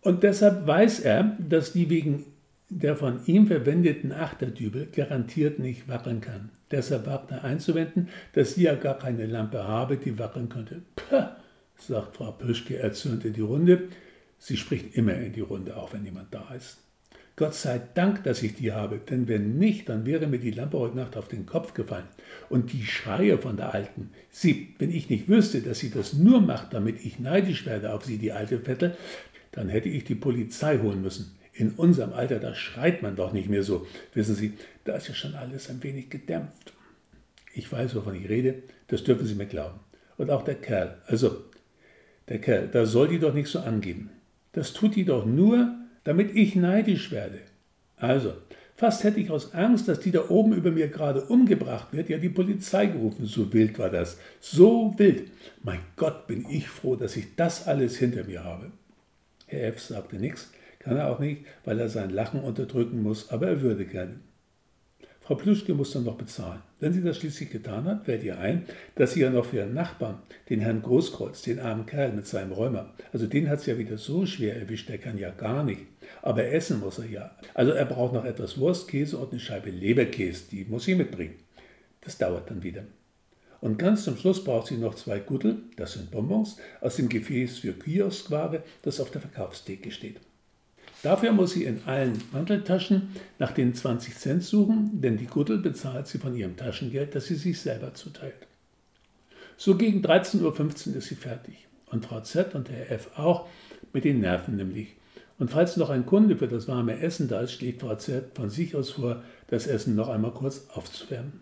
[0.00, 2.24] Und deshalb weiß er, dass die wegen
[2.70, 6.50] der von ihm verwendeten Achterdübel garantiert nicht wackeln kann.
[6.70, 10.82] Deshalb wagt er einzuwenden, dass sie ja gar keine Lampe habe, die wackeln könnte.
[10.94, 11.36] Pah,
[11.80, 13.88] sagt Frau Püschke erzürnt in die Runde.
[14.38, 16.78] Sie spricht immer in die Runde, auch wenn jemand da ist.
[17.36, 20.78] Gott sei Dank, dass ich die habe, denn wenn nicht, dann wäre mir die Lampe
[20.78, 22.04] heute Nacht auf den Kopf gefallen.
[22.50, 24.10] Und die Schreie von der Alten.
[24.30, 28.04] Sie, wenn ich nicht wüsste, dass sie das nur macht, damit ich neidisch werde auf
[28.04, 28.94] sie, die alte Vettel,
[29.52, 31.34] dann hätte ich die Polizei holen müssen.
[31.54, 33.86] In unserem Alter, da schreit man doch nicht mehr so.
[34.12, 34.52] Wissen Sie,
[34.84, 36.74] da ist ja schon alles ein wenig gedämpft.
[37.54, 39.80] Ich weiß, wovon ich rede, das dürfen Sie mir glauben.
[40.18, 41.44] Und auch der Kerl, also
[42.28, 44.10] der Kerl, da soll die doch nicht so angeben.
[44.52, 47.38] Das tut die doch nur, damit ich neidisch werde.
[47.96, 48.34] Also,
[48.76, 52.18] fast hätte ich aus Angst, dass die da oben über mir gerade umgebracht wird, ja
[52.18, 53.26] die Polizei gerufen.
[53.26, 54.18] So wild war das.
[54.40, 55.30] So wild.
[55.62, 58.72] Mein Gott, bin ich froh, dass ich das alles hinter mir habe.
[59.46, 59.80] Herr F.
[59.80, 63.84] sagte nichts, kann er auch nicht, weil er sein Lachen unterdrücken muss, aber er würde
[63.84, 64.20] gerne.
[65.30, 66.60] Frau Plüschke muss dann noch bezahlen.
[66.80, 68.64] Wenn sie das schließlich getan hat, fällt ihr ein,
[68.96, 72.50] dass sie ja noch für ihren Nachbarn, den Herrn Großkreuz, den armen Kerl mit seinem
[72.50, 75.82] Rheuma, also den hat es ja wieder so schwer erwischt, der kann ja gar nicht.
[76.20, 77.30] Aber essen muss er ja.
[77.54, 81.36] Also er braucht noch etwas Wurst, Käse und eine Scheibe Leberkäse, die muss sie mitbringen.
[82.00, 82.82] Das dauert dann wieder.
[83.60, 87.58] Und ganz zum Schluss braucht sie noch zwei Guttel, das sind Bonbons, aus dem Gefäß
[87.58, 90.16] für Kioskware, das auf der Verkaufstheke steht.
[91.02, 93.08] Dafür muss sie in allen Manteltaschen
[93.38, 97.36] nach den 20 Cent suchen, denn die Guttel bezahlt sie von ihrem Taschengeld, das sie
[97.36, 98.46] sich selber zuteilt.
[99.56, 101.66] So gegen 13.15 Uhr ist sie fertig.
[101.86, 103.48] Und Frau Z und Herr F auch,
[103.92, 104.96] mit den Nerven nämlich.
[105.38, 108.50] Und falls noch ein Kunde für das warme Essen da ist, schlägt Frau Z von
[108.50, 111.40] sich aus vor, das Essen noch einmal kurz aufzuwärmen.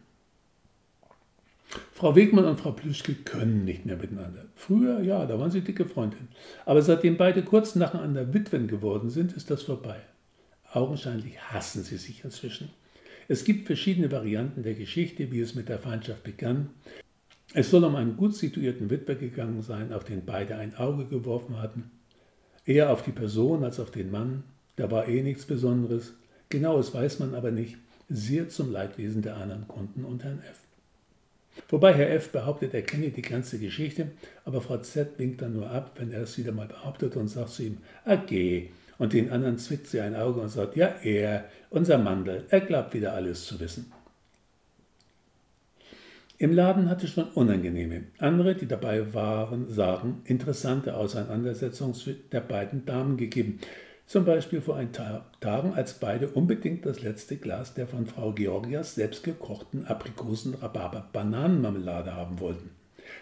[1.92, 4.46] Frau Wegmann und Frau Plüschke können nicht mehr miteinander.
[4.54, 6.28] Früher, ja, da waren sie dicke Freundinnen.
[6.64, 9.96] Aber seitdem beide kurz nacheinander Witwen geworden sind, ist das vorbei.
[10.72, 12.70] Augenscheinlich hassen sie sich inzwischen.
[13.26, 16.70] Es gibt verschiedene Varianten der Geschichte, wie es mit der Feindschaft begann.
[17.52, 21.60] Es soll um einen gut situierten Witwer gegangen sein, auf den beide ein Auge geworfen
[21.60, 21.90] hatten.
[22.64, 24.44] Eher auf die Person als auf den Mann.
[24.76, 26.14] Da war eh nichts Besonderes.
[26.48, 27.76] Genaues weiß man aber nicht.
[28.08, 30.67] Sehr zum Leidwesen der anderen Kunden und Herrn F.
[31.68, 32.30] Wobei Herr F.
[32.30, 34.08] behauptet, er kenne die ganze Geschichte,
[34.44, 35.18] aber Frau Z.
[35.18, 38.70] winkt dann nur ab, wenn er es wieder mal behauptet und sagt zu ihm, okay.
[38.98, 42.94] Und den anderen zwickt sie ein Auge und sagt, ja, er, unser Mandel, er glaubt
[42.94, 43.92] wieder alles zu wissen.
[46.40, 48.04] Im Laden hatte es schon unangenehme.
[48.18, 51.94] Andere, die dabei waren, sagen, interessante Auseinandersetzungen
[52.30, 53.58] der beiden Damen gegeben.
[54.08, 58.32] Zum Beispiel vor ein paar Tagen, als beide unbedingt das letzte Glas der von Frau
[58.32, 62.70] Georgias selbstgekochten Aprikosen-Rhabarber-Bananenmarmelade haben wollten.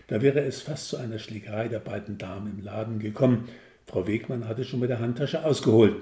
[0.06, 3.48] Da wäre es fast zu einer Schlägerei der beiden Damen im Laden gekommen.
[3.84, 5.96] Frau Wegmann hatte schon mit der Handtasche ausgeholt.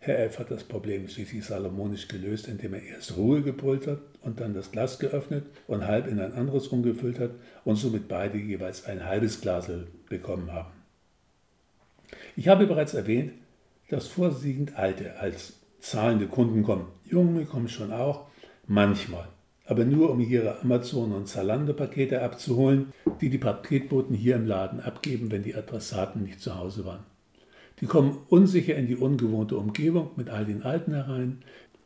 [0.00, 0.40] Herr F.
[0.40, 4.72] hat das Problem schließlich salomonisch gelöst, indem er erst Ruhe gebrüllt hat und dann das
[4.72, 7.30] Glas geöffnet und halb in ein anderes umgefüllt hat
[7.64, 9.70] und somit beide jeweils ein halbes Glas
[10.08, 10.72] bekommen haben.
[12.34, 13.34] Ich habe bereits erwähnt,
[13.88, 16.86] dass vorwiegend Alte als zahlende Kunden kommen.
[17.04, 18.26] Junge kommen schon auch,
[18.66, 19.28] manchmal.
[19.64, 25.30] Aber nur um ihre Amazon- und Zalando-Pakete abzuholen, die die Paketboten hier im Laden abgeben,
[25.30, 27.04] wenn die Adressaten nicht zu Hause waren.
[27.80, 31.42] Die kommen unsicher in die ungewohnte Umgebung mit all den Alten herein,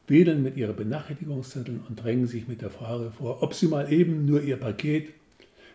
[0.06, 4.24] wedeln mit ihren Benachrichtigungszetteln und drängen sich mit der Frage vor, ob sie mal eben
[4.24, 5.12] nur ihr Paket,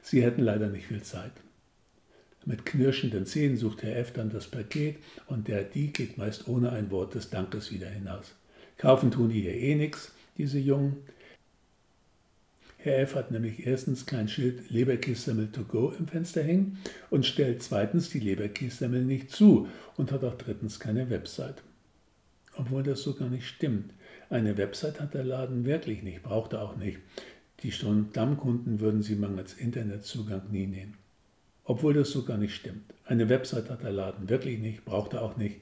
[0.02, 1.32] sie hätten leider nicht viel Zeit.
[2.48, 4.14] Mit knirschenden Zähnen sucht Herr F.
[4.14, 8.36] dann das Paket und der die geht meist ohne ein Wort des Dankes wieder hinaus.
[8.78, 10.96] Kaufen tun die hier eh nichts, diese Jungen.
[12.78, 13.16] Herr F.
[13.16, 16.78] hat nämlich erstens kein Schild Leberkässemmel to go im Fenster hängen
[17.10, 21.64] und stellt zweitens die Leberkässemmel nicht zu und hat auch drittens keine Website.
[22.56, 23.92] Obwohl das so gar nicht stimmt.
[24.30, 27.00] Eine Website hat der Laden wirklich nicht, braucht er auch nicht.
[27.64, 30.94] Die Stammkunden würden sie mangels Internetzugang nie nehmen.
[31.70, 32.94] Obwohl das so gar nicht stimmt.
[33.04, 35.58] Eine Website hat der Laden wirklich nicht, braucht er auch nicht.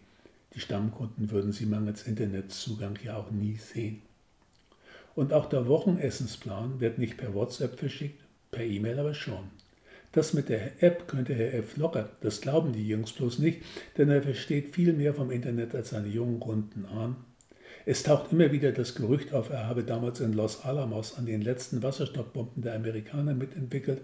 [0.54, 4.04] Die Stammkunden würden sie mangels Internetzugang ja auch nie sehen.
[5.16, 9.50] Und auch der Wochenessensplan wird nicht per WhatsApp verschickt, per E-Mail aber schon.
[10.12, 11.76] Das mit der App könnte Herr F.
[11.76, 13.64] locker, das glauben die Jungs bloß nicht,
[13.98, 17.16] denn er versteht viel mehr vom Internet als seine jungen Kunden an.
[17.88, 21.44] Es taucht immer wieder das Gerücht auf, er habe damals in Los Alamos an den
[21.44, 24.02] letzten Wasserstoffbomben der Amerikaner mitentwickelt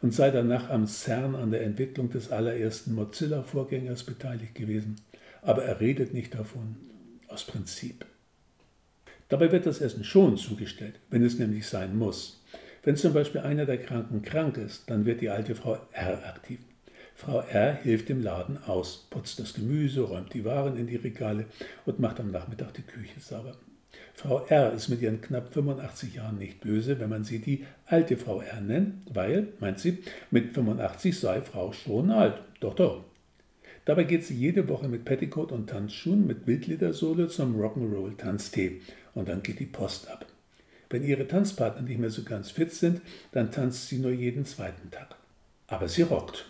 [0.00, 4.96] und sei danach am CERN an der Entwicklung des allerersten Mozilla-Vorgängers beteiligt gewesen.
[5.42, 6.76] Aber er redet nicht davon,
[7.28, 8.06] aus Prinzip.
[9.28, 12.42] Dabei wird das Essen schon zugestellt, wenn es nämlich sein muss.
[12.82, 16.60] Wenn zum Beispiel einer der Kranken krank ist, dann wird die alte Frau R aktiv.
[17.18, 17.74] Frau R.
[17.82, 21.46] hilft im Laden aus, putzt das Gemüse, räumt die Waren in die Regale
[21.84, 23.56] und macht am Nachmittag die Küche sauber.
[24.14, 24.72] Frau R.
[24.72, 28.60] ist mit ihren knapp 85 Jahren nicht böse, wenn man sie die alte Frau R.
[28.60, 29.98] nennt, weil, meint sie,
[30.30, 32.40] mit 85 sei Frau schon alt.
[32.60, 33.02] Doch, doch.
[33.84, 38.80] Dabei geht sie jede Woche mit Petticoat und Tanzschuhen mit Wildledersohle zum Rock'n'Roll-Tanztee
[39.14, 40.24] und dann geht die Post ab.
[40.88, 43.00] Wenn ihre Tanzpartner nicht mehr so ganz fit sind,
[43.32, 45.16] dann tanzt sie nur jeden zweiten Tag.
[45.66, 46.46] Aber sie rockt.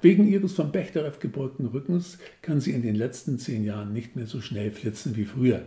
[0.00, 4.26] Wegen ihres von Bechterew gebeugten Rückens kann sie in den letzten zehn Jahren nicht mehr
[4.26, 5.62] so schnell flitzen wie früher.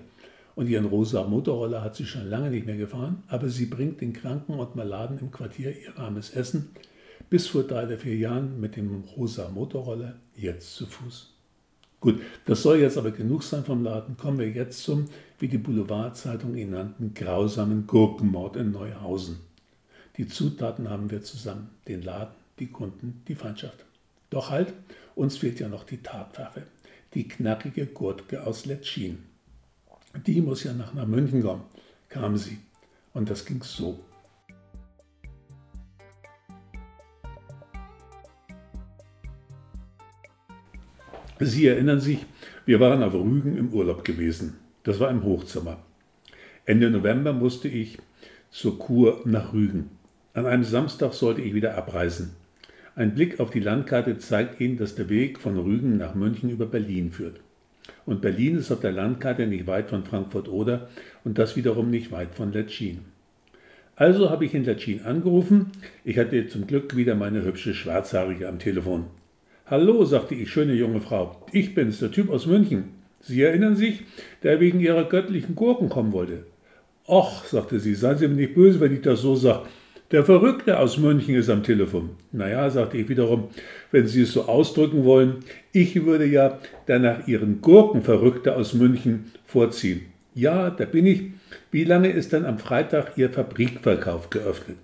[0.55, 4.13] Und ihren rosa Motorroller hat sie schon lange nicht mehr gefahren, aber sie bringt den
[4.13, 6.69] Kranken und Maladen im Quartier ihr armes Essen,
[7.29, 11.33] bis vor drei oder vier Jahren mit dem rosa Motorroller, jetzt zu Fuß.
[11.99, 14.17] Gut, das soll jetzt aber genug sein vom Laden.
[14.17, 15.05] Kommen wir jetzt zum,
[15.39, 19.39] wie die Boulevardzeitung ihn nannten, grausamen Gurkenmord in Neuhausen.
[20.17, 23.85] Die Zutaten haben wir zusammen, den Laden, die Kunden, die Feindschaft.
[24.31, 24.73] Doch halt,
[25.13, 26.63] uns fehlt ja noch die Tatwaffe,
[27.13, 29.19] die knackige Gurke aus Letschin.
[30.25, 31.63] Die muss ja nach, nach München kommen,
[32.09, 32.57] kam sie.
[33.13, 33.99] Und das ging so.
[41.39, 42.25] Sie erinnern sich,
[42.65, 44.59] wir waren auf Rügen im Urlaub gewesen.
[44.83, 45.83] Das war im Hochzimmer.
[46.65, 47.97] Ende November musste ich
[48.49, 49.89] zur Kur nach Rügen.
[50.33, 52.35] An einem Samstag sollte ich wieder abreisen.
[52.93, 56.65] Ein Blick auf die Landkarte zeigt Ihnen, dass der Weg von Rügen nach München über
[56.65, 57.39] Berlin führt.
[58.05, 60.89] Und Berlin ist auf der Landkarte nicht weit von Frankfurt-Oder
[61.23, 62.99] und das wiederum nicht weit von Letschin.
[63.95, 65.67] Also habe ich in Letschin angerufen.
[66.03, 69.05] Ich hatte zum Glück wieder meine hübsche Schwarzhaarige am Telefon.
[69.65, 71.45] Hallo, sagte ich, schöne junge Frau.
[71.53, 72.89] Ich bin's, der Typ aus München.
[73.21, 74.01] Sie erinnern sich,
[74.43, 76.45] der wegen Ihrer göttlichen Gurken kommen wollte.
[77.07, 79.67] Och, sagte sie, seien Sie mir nicht böse, wenn ich das so sage.
[80.11, 82.09] Der Verrückte aus München ist am Telefon.
[82.33, 83.47] Naja, sagte ich wiederum,
[83.91, 85.37] wenn Sie es so ausdrücken wollen,
[85.71, 90.01] ich würde ja der nach Ihren Gurken Verrückte aus München vorziehen.
[90.35, 91.23] Ja, da bin ich.
[91.71, 94.75] Wie lange ist dann am Freitag Ihr Fabrikverkauf geöffnet?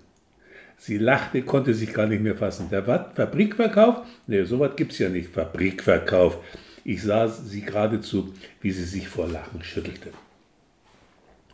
[0.78, 2.68] Sie lachte, konnte sich gar nicht mehr fassen.
[2.70, 3.12] Der was?
[3.14, 4.06] Fabrikverkauf?
[4.28, 5.28] Nee, sowas gibt es ja nicht.
[5.28, 6.38] Fabrikverkauf.
[6.84, 10.08] Ich sah sie geradezu, wie sie sich vor Lachen schüttelte.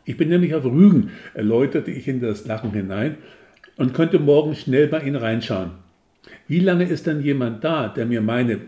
[0.05, 3.17] Ich bin nämlich auf Rügen, erläuterte ich in das Lachen hinein
[3.77, 5.73] und könnte morgen schnell bei Ihnen reinschauen.
[6.47, 8.61] Wie lange ist dann jemand da, der mir meine,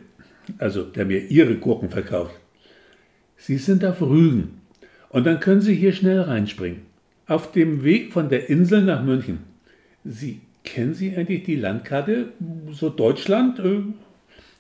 [0.58, 2.34] also der mir Ihre Gurken verkauft?
[3.36, 4.60] Sie sind auf Rügen
[5.08, 6.82] und dann können Sie hier schnell reinspringen.
[7.26, 9.40] Auf dem Weg von der Insel nach München.
[10.04, 12.28] Sie kennen Sie eigentlich die Landkarte,
[12.72, 13.58] so Deutschland?
[13.58, 13.82] Äh,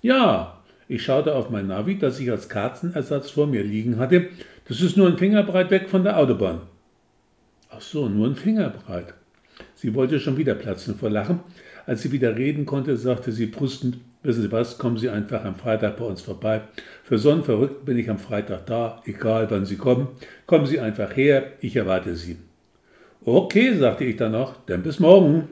[0.02, 4.28] ja, ich schaute auf mein Navi, das ich als Kartenersatz vor mir liegen hatte.
[4.68, 6.60] Das ist nur ein Fingerbreit weg von der Autobahn.
[7.70, 9.14] Ach so, nur ein Fingerbreit.
[9.76, 11.40] Sie wollte schon wieder platzen vor Lachen.
[11.84, 15.54] Als sie wieder reden konnte, sagte sie prustend, wissen Sie was, kommen Sie einfach am
[15.54, 16.62] Freitag bei uns vorbei.
[17.04, 20.08] Für so einen Verrückten bin ich am Freitag da, egal wann Sie kommen.
[20.46, 22.38] Kommen Sie einfach her, ich erwarte Sie.
[23.24, 25.48] Okay, sagte ich dann noch, denn bis morgen.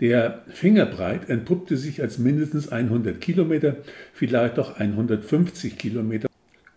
[0.00, 3.76] Der Fingerbreit entpuppte sich als mindestens 100 Kilometer,
[4.14, 6.28] vielleicht auch 150 Kilometer.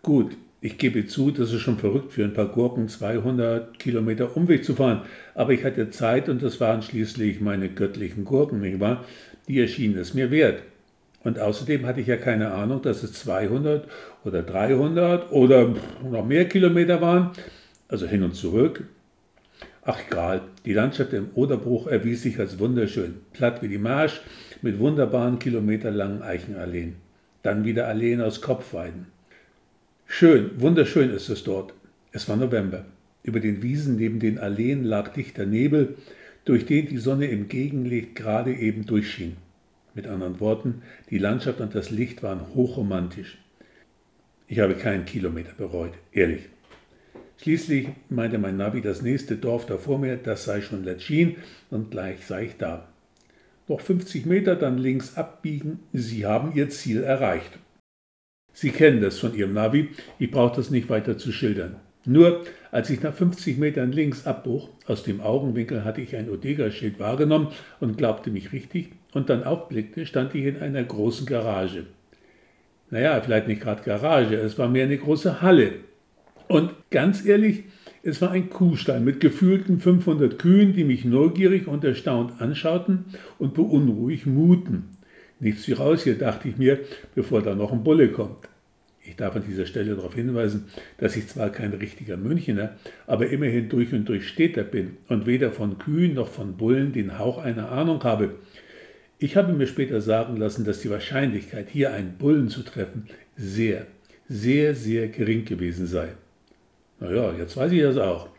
[0.02, 4.64] Gut, ich gebe zu, das ist schon verrückt für ein paar Gurken 200 Kilometer Umweg
[4.64, 5.02] zu fahren,
[5.34, 9.04] aber ich hatte Zeit und das waren schließlich meine göttlichen Gurken, nicht wahr?
[9.46, 10.62] Die erschienen es mir wert.
[11.22, 13.86] Und außerdem hatte ich ja keine Ahnung, dass es 200
[14.24, 15.74] oder 300 oder
[16.10, 17.32] noch mehr Kilometer waren,
[17.88, 18.84] also hin und zurück.
[19.84, 24.22] Ach egal, die Landschaft im Oderbruch erwies sich als wunderschön, platt wie die Marsch,
[24.62, 26.96] mit wunderbaren kilometerlangen Eichenalleen.
[27.42, 29.12] Dann wieder Alleen aus Kopfweiden.
[30.16, 31.74] Schön, wunderschön ist es dort.
[32.12, 32.84] Es war November.
[33.24, 35.96] Über den Wiesen neben den Alleen lag dichter Nebel,
[36.44, 39.36] durch den die Sonne im Gegenlicht gerade eben durchschien.
[39.92, 43.38] Mit anderen Worten, die Landschaft und das Licht waren hochromantisch.
[44.46, 46.42] Ich habe keinen Kilometer bereut, ehrlich.
[47.38, 51.38] Schließlich meinte mein Navi das nächste Dorf da vor mir, das sei schon Letschin
[51.70, 52.86] und gleich sei ich da.
[53.66, 57.58] Noch 50 Meter, dann links abbiegen, Sie haben Ihr Ziel erreicht.
[58.54, 61.76] Sie kennen das von Ihrem Navi, ich brauche das nicht weiter zu schildern.
[62.06, 67.00] Nur, als ich nach 50 Metern links abbog, aus dem Augenwinkel hatte ich ein Odega-Schild
[67.00, 67.48] wahrgenommen
[67.80, 71.86] und glaubte mich richtig, und dann aufblickte, stand ich in einer großen Garage.
[72.90, 75.72] Naja, vielleicht nicht gerade Garage, es war mehr eine große Halle.
[76.46, 77.64] Und ganz ehrlich,
[78.02, 83.06] es war ein Kuhstall mit gefühlten 500 Kühen, die mich neugierig und erstaunt anschauten
[83.38, 84.90] und beunruhigt muten.
[85.44, 86.78] Nichts wie raus hier, dachte ich mir,
[87.14, 88.48] bevor da noch ein Bulle kommt.
[89.02, 92.76] Ich darf an dieser Stelle darauf hinweisen, dass ich zwar kein richtiger Münchener,
[93.06, 97.18] aber immerhin durch und durch Städter bin und weder von Kühen noch von Bullen den
[97.18, 98.36] Hauch einer Ahnung habe.
[99.18, 103.86] Ich habe mir später sagen lassen, dass die Wahrscheinlichkeit, hier einen Bullen zu treffen, sehr,
[104.26, 106.14] sehr, sehr gering gewesen sei.
[107.00, 108.30] Naja, jetzt weiß ich das auch.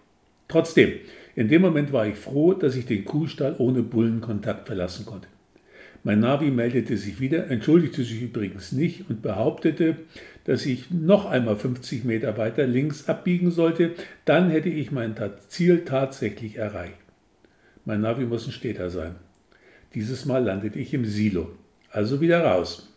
[0.48, 0.94] Trotzdem,
[1.36, 5.28] in dem Moment war ich froh, dass ich den Kuhstall ohne Bullenkontakt verlassen konnte.
[6.06, 9.96] Mein Navi meldete sich wieder, entschuldigte sich übrigens nicht und behauptete,
[10.44, 15.15] dass ich noch einmal 50 Meter weiter links abbiegen sollte, dann hätte ich mein
[15.48, 16.94] Ziel tatsächlich erreicht.
[17.86, 19.15] Mein Navi muss ein Städter sein.
[19.96, 21.50] Dieses Mal landete ich im Silo,
[21.89, 22.94] also wieder raus.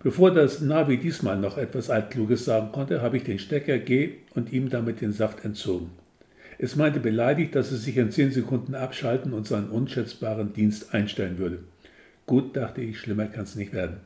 [0.00, 4.52] Bevor das Navi diesmal noch etwas Altkluges sagen konnte, habe ich den Stecker G und
[4.52, 5.90] ihm damit den Saft entzogen.
[6.58, 11.38] Es meinte beleidigt, dass es sich in 10 Sekunden abschalten und seinen unschätzbaren Dienst einstellen
[11.38, 11.58] würde.
[12.26, 13.98] Gut, dachte ich, schlimmer kann es nicht werden.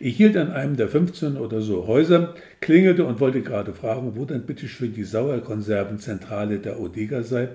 [0.00, 4.24] Ich hielt an einem der 15 oder so Häuser, klingelte und wollte gerade fragen, wo
[4.24, 7.50] denn bitte schön die Sauerkonservenzentrale der Odega sei,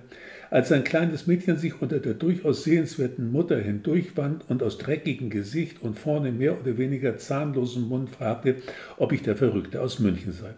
[0.50, 5.82] als ein kleines Mädchen sich unter der durchaus sehenswerten Mutter hindurchwand und aus dreckigem Gesicht
[5.82, 8.56] und vorne mehr oder weniger zahnlosem Mund fragte,
[8.98, 10.54] ob ich der Verrückte aus München sei.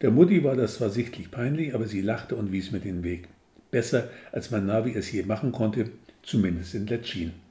[0.00, 3.28] Der Mutti war das zwar sichtlich peinlich, aber sie lachte und wies mir den Weg.
[3.70, 5.86] Besser, als mein Navi es je machen konnte,
[6.22, 7.43] zumindest in Letschin.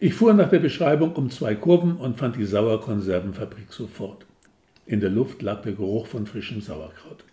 [0.00, 4.26] Ich fuhr nach der Beschreibung um zwei Kurven und fand die Sauerkonservenfabrik sofort.
[4.86, 7.24] In der Luft lag der Geruch von frischem Sauerkraut.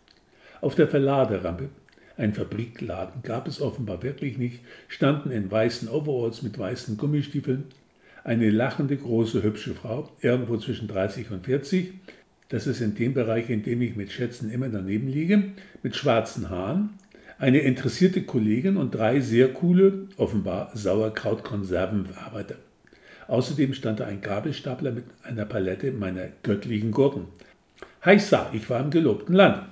[0.61, 1.69] Auf der Verladerampe,
[2.17, 7.65] ein Fabrikladen gab es offenbar wirklich nicht, standen in weißen Overalls mit weißen Gummistiefeln
[8.23, 11.93] eine lachende große hübsche Frau, irgendwo zwischen 30 und 40,
[12.49, 16.49] das ist in dem Bereich, in dem ich mit Schätzen immer daneben liege, mit schwarzen
[16.49, 16.91] Haaren,
[17.41, 22.57] eine interessierte Kollegin und drei sehr coole, offenbar Sauerkrautkonservenarbeiter.
[23.27, 27.25] Außerdem stand da ein Gabelstapler mit einer Palette meiner göttlichen Gurken.
[28.05, 29.63] Heißa, ich war im gelobten Land.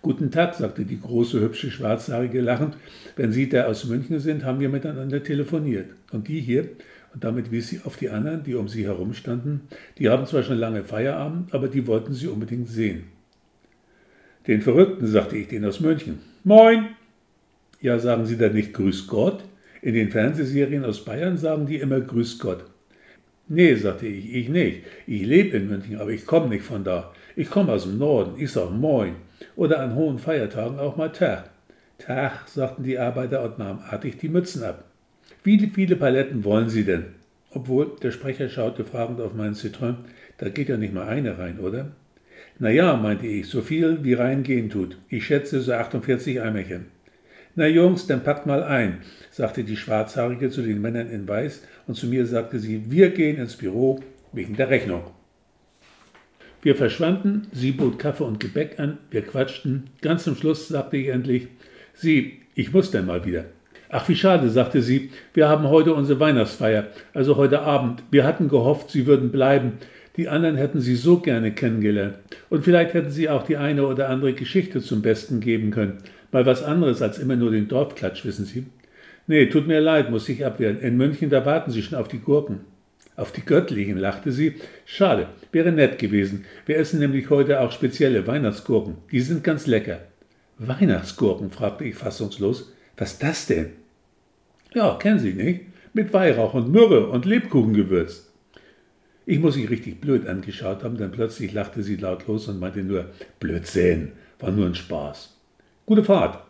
[0.00, 2.78] Guten Tag, sagte die große, hübsche, schwarzhaarige lachend.
[3.16, 5.90] Wenn Sie der aus München sind, haben wir miteinander telefoniert.
[6.10, 6.70] Und die hier,
[7.12, 10.42] und damit wies sie auf die anderen, die um sie herum standen, die haben zwar
[10.42, 13.04] schon lange Feierabend, aber die wollten sie unbedingt sehen.
[14.46, 16.31] Den Verrückten, sagte ich, den aus München.
[16.44, 16.96] Moin!
[17.80, 19.44] Ja, sagen Sie dann nicht Grüß Gott?
[19.80, 22.64] In den Fernsehserien aus Bayern sagen die immer Grüß Gott.
[23.46, 24.82] Nee, sagte ich, ich nicht.
[25.06, 27.12] Ich lebe in München, aber ich komme nicht von da.
[27.36, 29.14] Ich komme aus dem Norden, ich sag Moin.
[29.54, 31.50] Oder an hohen Feiertagen auch mal Tag.
[31.98, 34.82] Tag, sagten die Arbeiter und nahmen artig die Mützen ab.
[35.44, 37.04] Wie viele Paletten wollen Sie denn?
[37.52, 39.94] Obwohl, der Sprecher schaute fragend auf meinen Citroën,
[40.38, 41.92] da geht ja nicht mal eine rein, oder?
[42.62, 44.96] Na ja, meinte ich, so viel wie reingehen tut.
[45.08, 46.86] Ich schätze so 48 Eimerchen.
[47.56, 48.98] Na Jungs, dann packt mal ein,
[49.32, 53.36] sagte die Schwarzhaarige zu den Männern in Weiß und zu mir sagte sie, wir gehen
[53.38, 53.98] ins Büro
[54.32, 55.02] wegen der Rechnung.
[56.62, 59.90] Wir verschwanden, sie bot Kaffee und Gebäck an, wir quatschten.
[60.00, 61.48] Ganz zum Schluss sagte ich endlich,
[61.94, 63.46] Sie, ich muss denn mal wieder.
[63.90, 68.04] Ach, wie schade, sagte sie, wir haben heute unsere Weihnachtsfeier, also heute Abend.
[68.12, 69.78] Wir hatten gehofft, Sie würden bleiben.
[70.16, 72.18] Die anderen hätten sie so gerne kennengelernt.
[72.50, 75.98] Und vielleicht hätten sie auch die eine oder andere Geschichte zum Besten geben können.
[76.30, 78.66] Mal was anderes als immer nur den Dorfklatsch, wissen Sie.
[79.26, 80.80] Nee, tut mir leid, muss ich abwehren.
[80.80, 82.60] In München, da warten Sie schon auf die Gurken.
[83.16, 84.54] Auf die göttlichen, lachte sie.
[84.86, 86.46] Schade, wäre nett gewesen.
[86.64, 88.96] Wir essen nämlich heute auch spezielle Weihnachtsgurken.
[89.10, 90.00] Die sind ganz lecker.
[90.58, 92.72] Weihnachtsgurken, fragte ich fassungslos.
[92.96, 93.70] Was das denn?
[94.74, 95.60] Ja, kennen Sie nicht?
[95.92, 98.31] mit Weihrauch und Myrrhe und Lebkuchen gewürzt.
[99.24, 102.82] Ich muss sie richtig blöd angeschaut haben, denn plötzlich lachte sie laut los und meinte
[102.82, 103.06] nur,
[103.38, 105.36] Blödsinn, war nur ein Spaß.
[105.86, 106.42] Gute Fahrt.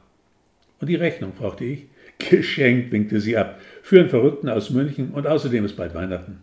[0.81, 1.87] Und die Rechnung, fragte ich.
[2.19, 6.41] Geschenkt, winkte sie ab, für einen Verrückten aus München und außerdem ist bald Weihnachten.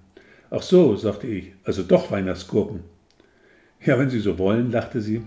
[0.51, 2.81] Ach so, sagte ich, also doch Weihnachtsgurken.
[3.85, 5.21] Ja, wenn Sie so wollen, lachte sie.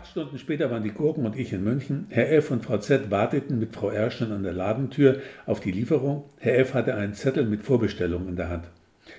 [0.00, 2.06] Acht Stunden später waren die Gurken und ich in München.
[2.08, 2.50] Herr F.
[2.50, 3.10] und Frau Z.
[3.10, 4.10] warteten mit Frau R.
[4.10, 6.24] schon an der Ladentür auf die Lieferung.
[6.38, 6.72] Herr F.
[6.72, 8.64] hatte einen Zettel mit Vorbestellung in der Hand.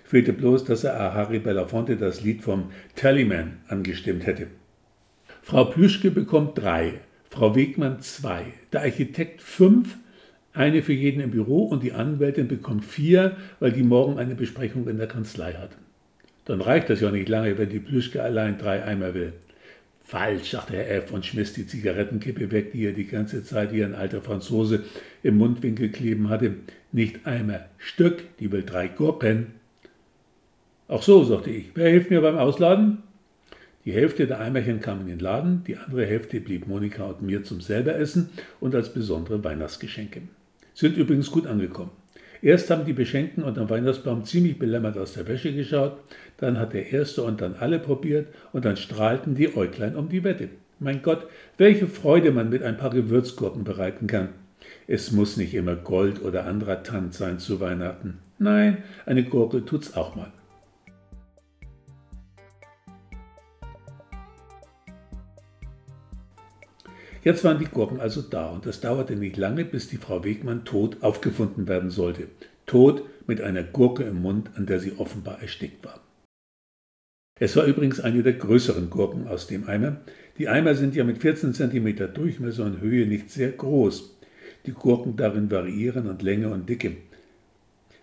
[0.04, 1.14] Fehlte bloß, dass er A.
[1.14, 4.48] Harry Belafonte das Lied vom Tallyman angestimmt hätte.
[5.44, 6.94] Frau Plüschke bekommt drei,
[7.30, 10.00] Frau Wegmann zwei, der Architekt fünf,
[10.52, 14.88] eine für jeden im Büro und die Anwältin bekommt vier, weil die morgen eine Besprechung
[14.88, 15.78] in der Kanzlei hat.
[16.46, 19.34] Dann reicht das ja nicht lange, wenn die Plüschke allein drei Eimer will.
[20.12, 21.14] Falsch, sagte Herr F.
[21.14, 24.84] und schmiss die Zigarettenkippe weg, die er die ganze Zeit wie ein alter Franzose
[25.24, 26.56] im Mundwinkel kleben hatte.
[26.92, 29.54] Nicht Eimer, Stück, die will drei Gurken.
[30.90, 33.04] Ach so, sagte ich, wer hilft mir beim Ausladen?
[33.86, 37.46] Die Hälfte der Eimerchen kam in den Laden, die andere Hälfte blieb Monika und mir
[37.46, 40.24] zum Selberessen und als besondere Weihnachtsgeschenke.
[40.74, 42.01] Sind übrigens gut angekommen.
[42.42, 45.98] Erst haben die Beschenkten unter dem Weihnachtsbaum ziemlich belämmert aus der Wäsche geschaut,
[46.38, 50.24] dann hat der Erste und dann alle probiert und dann strahlten die Äuglein um die
[50.24, 50.50] Wette.
[50.80, 51.28] Mein Gott,
[51.58, 54.30] welche Freude man mit ein paar Gewürzgurken bereiten kann.
[54.88, 58.18] Es muss nicht immer Gold oder anderer Tand sein zu Weihnachten.
[58.40, 60.32] Nein, eine Gurke tut's auch mal.
[67.24, 70.66] Jetzt waren die Gurken also da und es dauerte nicht lange, bis die Frau Wegmann
[70.66, 72.28] tot aufgefunden werden sollte.
[72.66, 76.02] Tot mit einer Gurke im Mund, an der sie offenbar erstickt war.
[77.40, 80.02] Es war übrigens eine der größeren Gurken aus dem Eimer.
[80.38, 84.18] Die Eimer sind ja mit 14 cm Durchmesser und Höhe nicht sehr groß.
[84.66, 86.98] Die Gurken darin variieren an Länge und Dicke.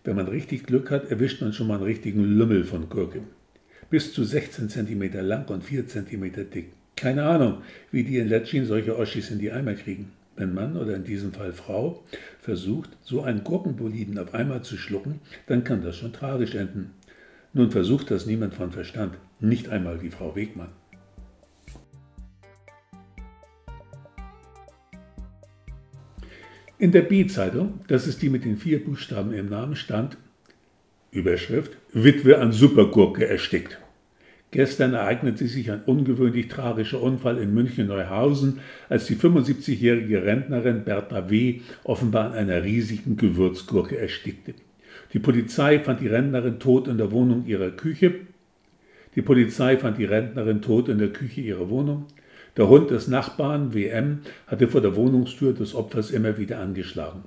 [0.04, 3.22] Wenn man richtig Glück hat, erwischt man schon mal einen richtigen Lümmel von Gurke.
[3.90, 6.72] Bis zu 16 cm lang und 4 cm dick.
[6.99, 7.59] Keine Ahnung,
[7.92, 10.11] wie die in Letschin solche Oschis in die Eimer kriegen.
[10.34, 12.03] Wenn Mann oder in diesem Fall Frau
[12.40, 16.90] versucht, so einen Gurkenboliden auf einmal zu schlucken, dann kann das schon tragisch enden.
[17.53, 20.70] Nun versucht das niemand von Verstand, nicht einmal die Frau Wegmann.
[26.78, 30.16] In der B-Zeitung, das ist die mit den vier Buchstaben im Namen, stand
[31.12, 33.78] Überschrift Witwe an Supergurke erstickt.
[34.51, 41.61] Gestern ereignete sich ein ungewöhnlich tragischer Unfall in München-Neuhausen, als die 75-jährige Rentnerin Bertha W.
[41.84, 44.55] offenbar an einer riesigen Gewürzgurke erstickte.
[45.12, 48.14] Die Polizei fand die Rentnerin tot in der Wohnung ihrer Küche.
[49.14, 52.07] Die Polizei fand die Rentnerin tot in der Küche ihrer Wohnung.
[52.57, 57.24] Der Hund des Nachbarn, WM, hatte vor der Wohnungstür des Opfers immer wieder angeschlagen.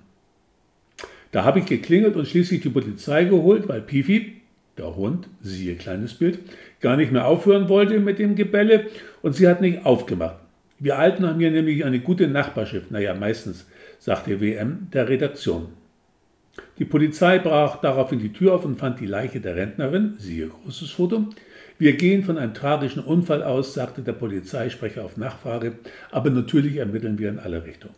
[1.32, 4.41] Da habe ich geklingelt und schließlich die Polizei geholt, weil Pifi,
[4.78, 6.39] der Hund, siehe kleines Bild,
[6.82, 8.88] gar nicht mehr aufhören wollte mit dem Gebälle
[9.21, 10.38] und sie hat nicht aufgemacht.
[10.79, 13.67] Wir Alten haben hier nämlich eine gute Nachbarschaft, naja, meistens,
[13.99, 15.67] sagte WM der Redaktion.
[16.79, 20.89] Die Polizei brach daraufhin die Tür auf und fand die Leiche der Rentnerin, siehe großes
[20.89, 21.27] Foto.
[21.77, 25.77] Wir gehen von einem tragischen Unfall aus, sagte der Polizeisprecher auf Nachfrage,
[26.09, 27.95] aber natürlich ermitteln wir in alle Richtungen.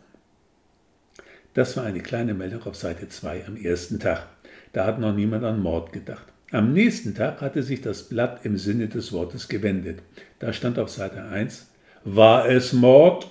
[1.54, 4.26] Das war eine kleine Meldung auf Seite 2 am ersten Tag.
[4.72, 6.33] Da hat noch niemand an Mord gedacht.
[6.54, 10.02] Am nächsten Tag hatte sich das Blatt im Sinne des Wortes gewendet.
[10.38, 11.68] Da stand auf Seite 1,
[12.04, 13.28] war es Mord?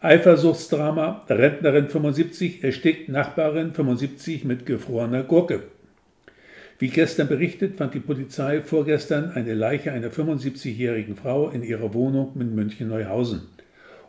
[0.00, 5.62] Eifersuchtsdrama, Rentnerin 75 erstickt Nachbarin 75 mit gefrorener Gurke.
[6.80, 12.32] Wie gestern berichtet, fand die Polizei vorgestern eine Leiche einer 75-jährigen Frau in ihrer Wohnung
[12.40, 13.42] in München-Neuhausen.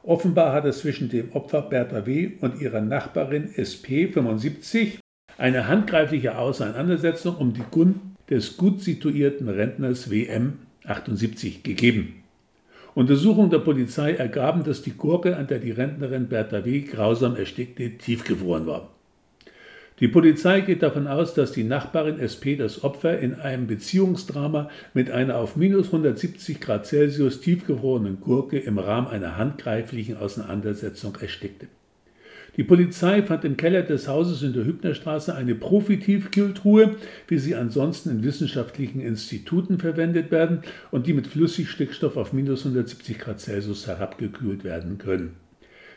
[0.01, 2.31] Offenbar hat es zwischen dem Opfer Bertha W.
[2.41, 4.99] und ihrer Nachbarin SP 75
[5.37, 7.99] eine handgreifliche Auseinandersetzung um die Gunst
[8.30, 12.15] des gut situierten Rentners WM 78 gegeben.
[12.95, 16.82] Untersuchungen der Polizei ergaben, dass die Gurke, an der die Rentnerin Bertha W.
[16.82, 18.89] grausam erstickte, tiefgefroren war.
[19.99, 25.11] Die Polizei geht davon aus, dass die Nachbarin SP das Opfer in einem Beziehungsdrama mit
[25.11, 31.67] einer auf minus 170 Grad Celsius tiefgefrorenen Gurke im Rahmen einer handgreiflichen Auseinandersetzung erstickte.
[32.57, 36.95] Die Polizei fand im Keller des Hauses in der Hübnerstraße eine Profi-Tiefkühltruhe,
[37.27, 43.19] wie sie ansonsten in wissenschaftlichen Instituten verwendet werden und die mit Flüssigstickstoff auf minus 170
[43.19, 45.35] Grad Celsius herabgekühlt werden können.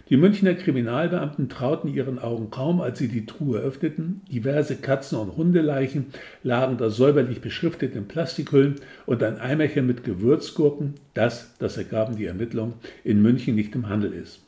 [0.09, 4.21] Die Münchner Kriminalbeamten trauten ihren Augen kaum, als sie die Truhe öffneten.
[4.31, 6.07] Diverse Katzen- und Hundeleichen
[6.43, 8.75] lagen da säuberlich beschriftet in Plastikhüllen
[9.07, 12.75] und ein Eimerchen mit Gewürzgurken, das, das ergaben die Ermittlungen,
[13.05, 14.41] in München nicht im Handel ist.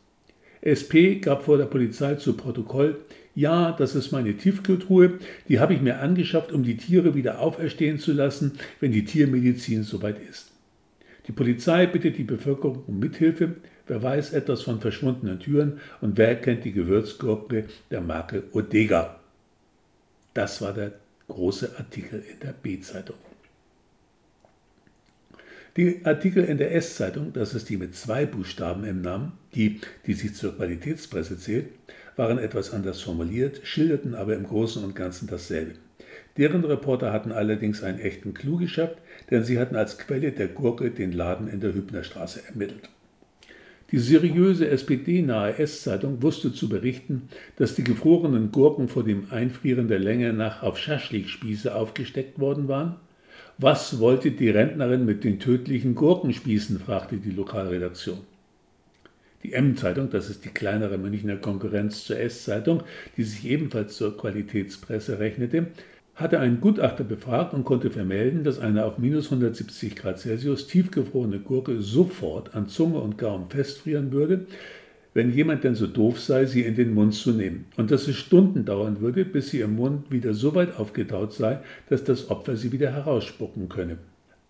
[0.65, 2.97] SP gab vor der Polizei zu Protokoll,
[3.35, 7.99] ja, das ist meine Tiefkühltruhe, die habe ich mir angeschafft, um die Tiere wieder auferstehen
[7.99, 10.53] zu lassen, wenn die Tiermedizin soweit ist.
[11.27, 13.57] Die Polizei bittet die Bevölkerung um Mithilfe,
[13.87, 19.21] wer weiß etwas von verschwundenen Türen und wer kennt die Gewürzgurke der Marke Odega.
[20.33, 20.93] Das war der
[21.29, 23.17] große Artikel in der B-Zeitung.
[25.77, 30.15] Die Artikel in der S-Zeitung, das ist die mit zwei Buchstaben im Namen, die, die
[30.15, 31.67] sich zur Qualitätspresse zählt,
[32.17, 35.73] waren etwas anders formuliert, schilderten aber im Großen und Ganzen dasselbe.
[36.37, 38.97] Deren Reporter hatten allerdings einen echten Clou geschafft,
[39.31, 42.89] denn sie hatten als Quelle der Gurke den Laden in der Hübnerstraße ermittelt.
[43.91, 50.01] Die seriöse SPD-nahe S-Zeitung wusste zu berichten, dass die gefrorenen Gurken vor dem Einfrieren der
[50.01, 52.97] Länge nach auf Schaschlikspieße aufgesteckt worden waren
[53.59, 56.81] was wollte die Rentnerin mit den tödlichen Gurkenspießen?
[56.81, 58.19] fragte die Lokalredaktion.
[59.45, 62.83] Die M-Zeitung, das ist die kleinere Münchner Konkurrenz zur S-Zeitung,
[63.19, 65.67] die sich ebenfalls zur Qualitätspresse rechnete,
[66.15, 71.41] hatte einen Gutachter befragt und konnte vermelden, dass eine auf minus 170 Grad Celsius tiefgefrorene
[71.41, 74.47] Gurke sofort an Zunge und Gaumen festfrieren würde,
[75.13, 78.17] wenn jemand denn so doof sei, sie in den Mund zu nehmen, und dass es
[78.17, 82.57] Stunden dauern würde, bis sie im Mund wieder so weit aufgetaut sei, dass das Opfer
[82.57, 83.99] sie wieder herausspucken könne.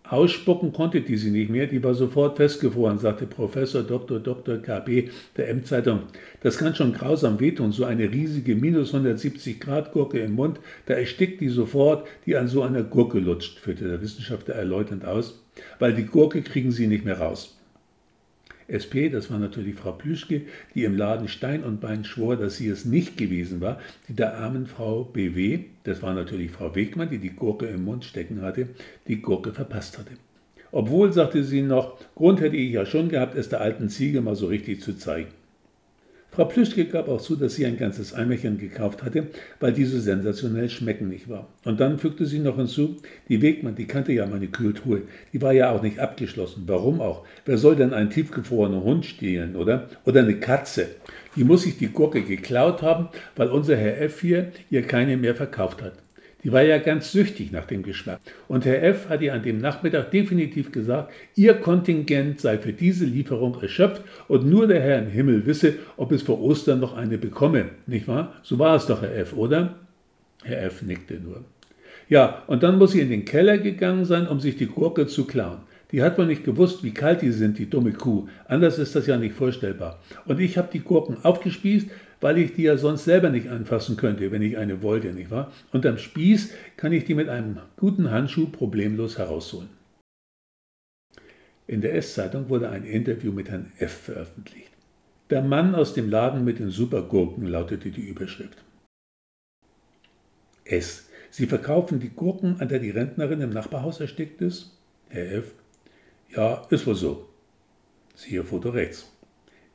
[0.09, 4.19] Ausspucken konnte die sie nicht mehr, die war sofort festgefroren, sagte Professor Dr.
[4.19, 4.57] Dr.
[4.57, 6.01] KB der M-Zeitung.
[6.41, 10.93] Das kann schon grausam wehtun, so eine riesige minus 170 Grad Gurke im Mund, da
[10.93, 15.43] erstickt die sofort, die an so einer Gurke lutscht, führte der Wissenschaftler erläuternd aus,
[15.79, 17.54] weil die Gurke kriegen sie nicht mehr raus.
[18.67, 20.41] SP, das war natürlich Frau Plüschke,
[20.73, 24.37] die im Laden Stein und Bein schwor, dass sie es nicht gewesen war, die der
[24.37, 28.69] armen Frau BW, das war natürlich Frau Wegmann, die die Gurke im Mund stecken hatte,
[29.07, 30.11] die Gurke verpasst hatte.
[30.71, 34.35] Obwohl, sagte sie noch, Grund hätte ich ja schon gehabt, es der alten Ziege mal
[34.35, 35.29] so richtig zu zeigen.
[36.35, 39.27] Frau Plüschke gab auch zu, dass sie ein ganzes Eimerchen gekauft hatte,
[39.61, 41.47] weil diese sensationell schmecken nicht war.
[41.63, 42.97] Und dann fügte sie noch hinzu,
[43.29, 46.63] die Wegmann, die kannte ja meine Kühltruhe, die war ja auch nicht abgeschlossen.
[46.67, 47.23] Warum auch?
[47.45, 49.87] Wer soll denn einen tiefgefrorenen Hund stehlen, oder?
[50.03, 50.87] Oder eine Katze?
[51.37, 53.07] Die muss sich die Gurke geklaut haben,
[53.37, 55.93] weil unser Herr F hier ihr keine mehr verkauft hat.
[56.45, 58.19] Die war ja ganz süchtig nach dem Geschmack.
[58.47, 59.09] Und Herr F.
[59.09, 64.45] hat ihr an dem Nachmittag definitiv gesagt, ihr Kontingent sei für diese Lieferung erschöpft und
[64.45, 67.69] nur der Herr im Himmel wisse, ob es vor Ostern noch eine bekomme.
[67.87, 68.35] Nicht wahr?
[68.43, 69.79] So war es doch, Herr F., oder?
[70.43, 70.83] Herr F.
[70.83, 71.43] nickte nur.
[72.09, 75.25] Ja, und dann muss sie in den Keller gegangen sein, um sich die Gurke zu
[75.25, 75.61] klauen.
[75.91, 78.27] Die hat wohl nicht gewusst, wie kalt die sind, die dumme Kuh.
[78.47, 79.99] Anders ist das ja nicht vorstellbar.
[80.25, 81.87] Und ich habe die Gurken aufgespießt,
[82.21, 85.51] weil ich die ja sonst selber nicht anfassen könnte, wenn ich eine wollte, nicht wahr?
[85.71, 89.69] Und am Spieß kann ich die mit einem guten Handschuh problemlos herausholen.
[91.67, 93.91] In der S-Zeitung wurde ein Interview mit Herrn F.
[93.91, 94.71] veröffentlicht.
[95.31, 98.63] Der Mann aus dem Laden mit den Supergurken lautete die Überschrift.
[100.63, 101.09] S.
[101.31, 104.77] Sie verkaufen die Gurken, an der die Rentnerin im Nachbarhaus erstickt ist?
[105.09, 105.51] Herr F.
[106.35, 107.27] Ja, ist wohl so.
[108.13, 109.11] Siehe Foto rechts.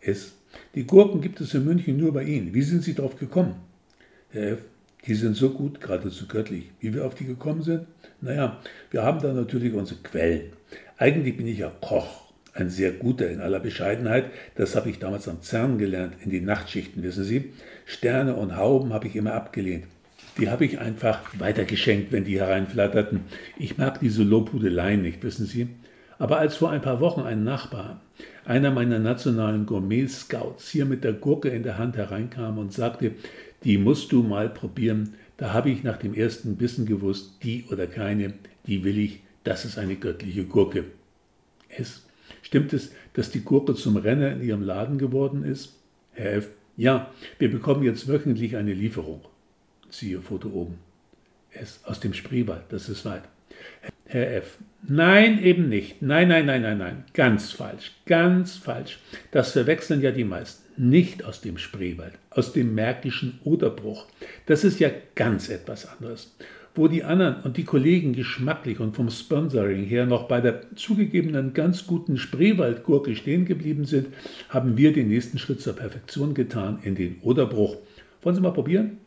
[0.01, 0.40] S.
[0.77, 2.55] Die Gurken gibt es in München nur bei Ihnen.
[2.55, 3.57] Wie sind Sie darauf gekommen?
[4.31, 4.59] Herr F.,
[5.05, 6.71] die sind so gut, geradezu göttlich.
[6.79, 7.87] Wie wir auf die gekommen sind?
[8.21, 8.61] Naja,
[8.91, 10.53] wir haben da natürlich unsere Quellen.
[10.97, 14.27] Eigentlich bin ich ja Koch, ein sehr guter in aller Bescheidenheit.
[14.55, 17.53] Das habe ich damals am CERN gelernt, in die Nachtschichten, wissen Sie.
[17.87, 19.87] Sterne und Hauben habe ich immer abgelehnt.
[20.39, 23.23] Die habe ich einfach weitergeschenkt, wenn die hereinflatterten.
[23.59, 25.69] Ich mag diese Lobhudeleien nicht, wissen Sie.
[26.21, 28.03] Aber als vor ein paar Wochen ein Nachbar
[28.45, 33.13] einer meiner nationalen Gourmet-Scouts hier mit der Gurke in der Hand hereinkam und sagte,
[33.65, 35.15] die musst du mal probieren.
[35.39, 38.35] Da habe ich nach dem ersten Bissen gewusst, die oder keine,
[38.67, 40.85] die will ich, das ist eine göttliche Gurke.
[41.71, 42.07] Es,
[42.43, 45.79] stimmt es, dass die Gurke zum Renner in Ihrem Laden geworden ist?
[46.13, 49.23] Herr F., ja, wir bekommen jetzt wöchentlich eine Lieferung.
[49.89, 50.79] Siehe Foto oben.
[51.51, 53.25] Es, aus dem Spreewald, das ist weit.
[54.07, 54.59] Herr F.,
[54.89, 56.01] Nein, eben nicht.
[56.01, 57.05] Nein, nein, nein, nein, nein.
[57.13, 57.93] Ganz falsch.
[58.07, 58.99] Ganz falsch.
[59.31, 60.61] Das verwechseln ja die meisten.
[60.77, 64.07] Nicht aus dem Spreewald, aus dem Märkischen Oderbruch.
[64.47, 66.35] Das ist ja ganz etwas anderes.
[66.75, 71.53] Wo die anderen und die Kollegen geschmacklich und vom Sponsoring her noch bei der zugegebenen
[71.53, 74.09] ganz guten Spreewaldgurke stehen geblieben sind,
[74.49, 77.77] haben wir den nächsten Schritt zur Perfektion getan in den Oderbruch.
[78.23, 78.99] Wollen Sie mal probieren?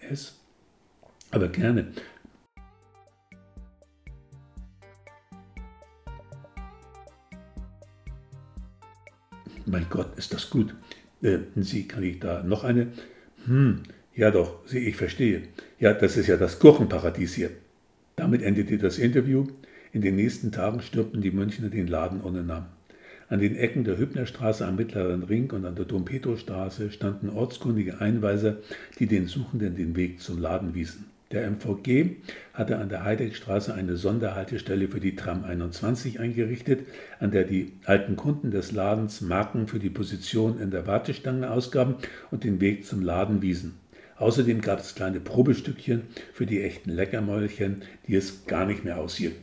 [0.00, 0.38] Es?
[1.30, 1.86] Aber gerne.
[9.66, 10.74] Mein Gott, ist das gut.
[11.22, 12.88] Äh, Sie, kann ich da noch eine?
[13.46, 13.80] Hm,
[14.14, 15.42] ja doch, Sie, ich verstehe.
[15.78, 17.50] Ja, das ist ja das Gurkenparadies hier.
[18.16, 19.46] Damit endete das Interview.
[19.92, 22.66] In den nächsten Tagen stürmten die Münchner den Laden ohne Namen.
[23.28, 28.58] An den Ecken der Hübnerstraße am Mittleren Ring und an der Dom-Pedro-Straße standen ortskundige Einweiser,
[28.98, 31.06] die den Suchenden den Weg zum Laden wiesen.
[31.32, 32.16] Der MVG
[32.52, 36.86] hatte an der Heideckstraße eine Sonderhaltestelle für die Tram 21 eingerichtet,
[37.20, 41.96] an der die alten Kunden des Ladens Marken für die Position in der Wartestange ausgaben
[42.30, 43.80] und den Weg zum Laden wiesen.
[44.16, 46.02] Außerdem gab es kleine Probestückchen
[46.34, 49.40] für die echten Leckermäulchen, die es gar nicht mehr aushielten.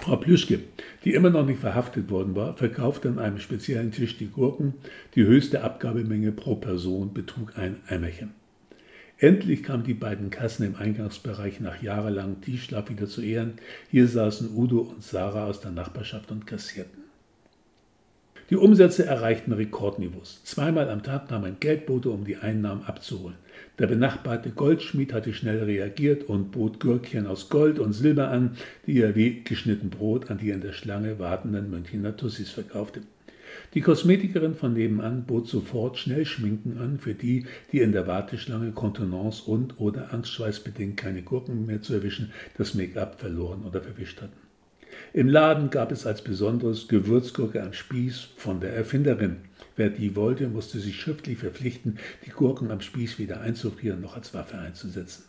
[0.00, 0.60] Frau Plüschke,
[1.04, 4.74] die immer noch nicht verhaftet worden war, verkaufte an einem speziellen Tisch die Gurken.
[5.14, 8.41] Die höchste Abgabemenge pro Person betrug ein Eimerchen.
[9.22, 13.52] Endlich kamen die beiden Kassen im Eingangsbereich nach jahrelangem Tiefschlaf wieder zu Ehren.
[13.88, 17.04] Hier saßen Udo und Sarah aus der Nachbarschaft und kassierten.
[18.50, 20.42] Die Umsätze erreichten Rekordniveaus.
[20.42, 23.36] Zweimal am Tag kam ein Geldbote, um die Einnahmen abzuholen.
[23.78, 28.56] Der benachbarte Goldschmied hatte schnell reagiert und bot Gürkchen aus Gold und Silber an,
[28.88, 33.02] die er wie geschnitten Brot an die in der Schlange wartenden Münchner Tussis verkaufte.
[33.74, 39.44] Die Kosmetikerin von nebenan bot sofort Schnellschminken an für die, die in der Warteschlange Kontenance
[39.44, 44.36] und oder angstschweißbedingt keine Gurken mehr zu erwischen, das Make-up verloren oder verwischt hatten.
[45.14, 49.38] Im Laden gab es als besonderes Gewürzgurke am Spieß von der Erfinderin.
[49.76, 54.34] Wer die wollte, musste sich schriftlich verpflichten, die Gurken am Spieß weder einzufrieren noch als
[54.34, 55.24] Waffe einzusetzen.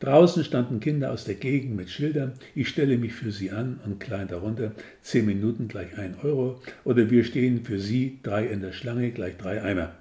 [0.00, 3.98] Draußen standen Kinder aus der Gegend mit Schildern, ich stelle mich für Sie an und
[3.98, 4.72] klein darunter,
[5.02, 9.36] zehn Minuten gleich ein Euro oder wir stehen für Sie, drei in der Schlange gleich
[9.36, 9.94] drei Eimer.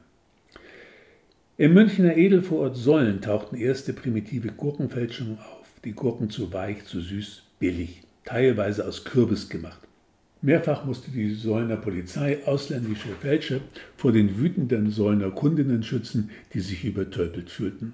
[1.57, 7.41] Im Münchner Edelvorort Sollen tauchten erste primitive Gurkenfälschungen auf, die Gurken zu weich, zu süß,
[7.57, 9.79] billig teilweise aus Kürbis gemacht.
[10.43, 13.59] Mehrfach musste die Sollner Polizei ausländische Fälscher
[13.95, 17.93] vor den wütenden Sollner Kundinnen schützen, die sich übertölpelt fühlten.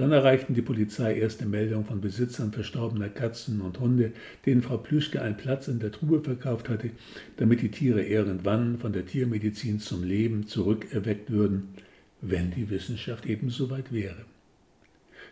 [0.00, 4.12] Dann erreichten die Polizei erste Meldungen von Besitzern verstorbener Katzen und Hunde,
[4.46, 6.88] denen Frau Plüschke einen Platz in der Truhe verkauft hatte,
[7.36, 11.74] damit die Tiere irgendwann von der Tiermedizin zum Leben zurückerweckt würden,
[12.22, 14.24] wenn die Wissenschaft ebenso weit wäre.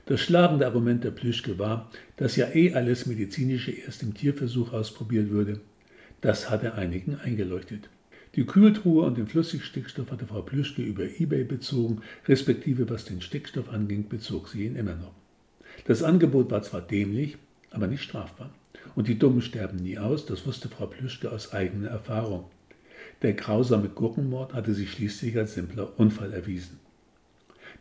[0.05, 5.31] Das schlagende Argument der Plüschke war, dass ja eh alles Medizinische erst im Tierversuch ausprobiert
[5.31, 5.61] würde.
[6.21, 7.89] Das hatte einigen eingeleuchtet.
[8.39, 13.69] Die Kühltruhe und den Flüssigstickstoff hatte Frau Plüschke über Ebay bezogen, respektive was den Stickstoff
[13.69, 15.11] anging, bezog sie ihn immer noch.
[15.87, 17.37] Das Angebot war zwar dämlich,
[17.73, 18.55] aber nicht strafbar.
[18.95, 22.45] Und die Dummen sterben nie aus, das wusste Frau Plüschke aus eigener Erfahrung.
[23.23, 26.79] Der grausame Gurkenmord hatte sich schließlich als simpler Unfall erwiesen.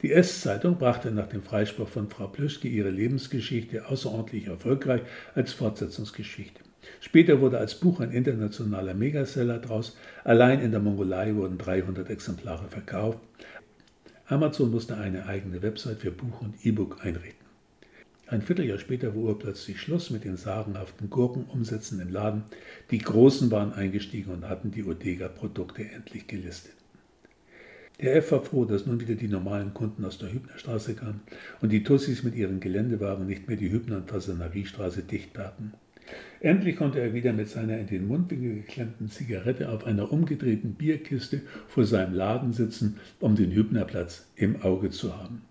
[0.02, 5.04] Die S-Zeitung brachte nach dem Freispruch von Frau Plüschke ihre Lebensgeschichte außerordentlich erfolgreich
[5.36, 6.67] als Fortsetzungsgeschichte.
[7.00, 9.98] Später wurde als Buch ein internationaler Megaseller daraus.
[10.24, 13.20] Allein in der Mongolei wurden 300 Exemplare verkauft.
[14.28, 17.48] Amazon musste eine eigene Website für Buch und E-Book einrichten.
[18.30, 22.44] Ein Vierteljahr später war plötzlich Schluss mit den sagenhaften Gurkenumsätzen im Laden.
[22.92, 26.74] Die Großen waren eingestiegen und hatten die Odega-Produkte endlich gelistet.
[28.02, 31.22] Der F war froh, dass nun wieder die normalen Kunden aus der Hübnerstraße kamen
[31.62, 35.74] und die Tussis mit ihren Geländewagen nicht mehr die Hübner- und Fasanariestraße dicht taten.
[36.40, 41.42] Endlich konnte er wieder mit seiner in den Mundwinkel geklemmten Zigarette auf einer umgedrehten Bierkiste
[41.68, 45.42] vor seinem Laden sitzen, um den Hübnerplatz im Auge zu haben.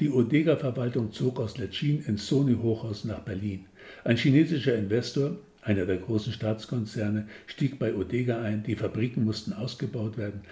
[0.00, 3.66] Die Odega-Verwaltung zog aus Letschin ins Sony-Hochhaus nach Berlin.
[4.04, 10.16] Ein chinesischer Investor, einer der großen Staatskonzerne, stieg bei Odega ein, die Fabriken mussten ausgebaut
[10.16, 10.42] werden,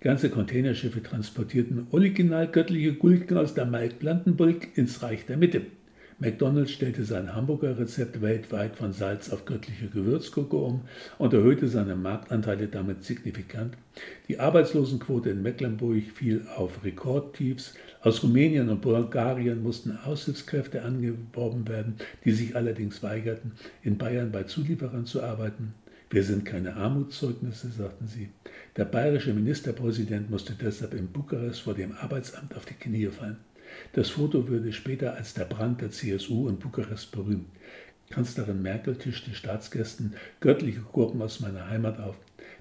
[0.00, 5.62] Ganze Containerschiffe transportierten original göttliche Gulken aus der Mark Blandenburg ins Reich der Mitte.
[6.20, 10.80] McDonald's stellte sein Hamburger-Rezept weltweit von Salz auf göttliche Gewürzgurke um
[11.16, 13.76] und erhöhte seine Marktanteile damit signifikant.
[14.26, 17.74] Die Arbeitslosenquote in Mecklenburg fiel auf Rekordtiefs.
[18.00, 21.94] Aus Rumänien und Bulgarien mussten Aushilfskräfte angeworben werden,
[22.24, 23.52] die sich allerdings weigerten,
[23.84, 25.74] in Bayern bei Zulieferern zu arbeiten.
[26.10, 28.30] Wir sind keine Armutszeugnisse, sagten sie.
[28.76, 33.36] Der bayerische Ministerpräsident musste deshalb in Bukarest vor dem Arbeitsamt auf die Knie fallen.
[33.92, 37.48] Das Foto würde später als der Brand der CSU in Bukarest berühmt.
[38.10, 42.16] Kanzlerin Merkel tischte Staatsgästen göttliche Gurken aus meiner Heimat auf.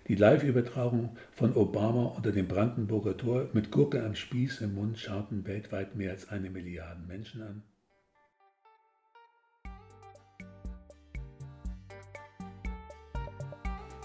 [0.07, 5.45] Die Live-Übertragung von Obama unter dem Brandenburger Tor mit Gurke am Spieß im Mund schauten
[5.45, 7.63] weltweit mehr als eine Milliarde Menschen an.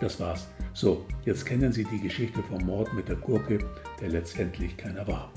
[0.00, 0.48] Das war's.
[0.72, 3.58] So, jetzt kennen Sie die Geschichte vom Mord mit der Gurke,
[4.00, 5.32] der letztendlich keiner war.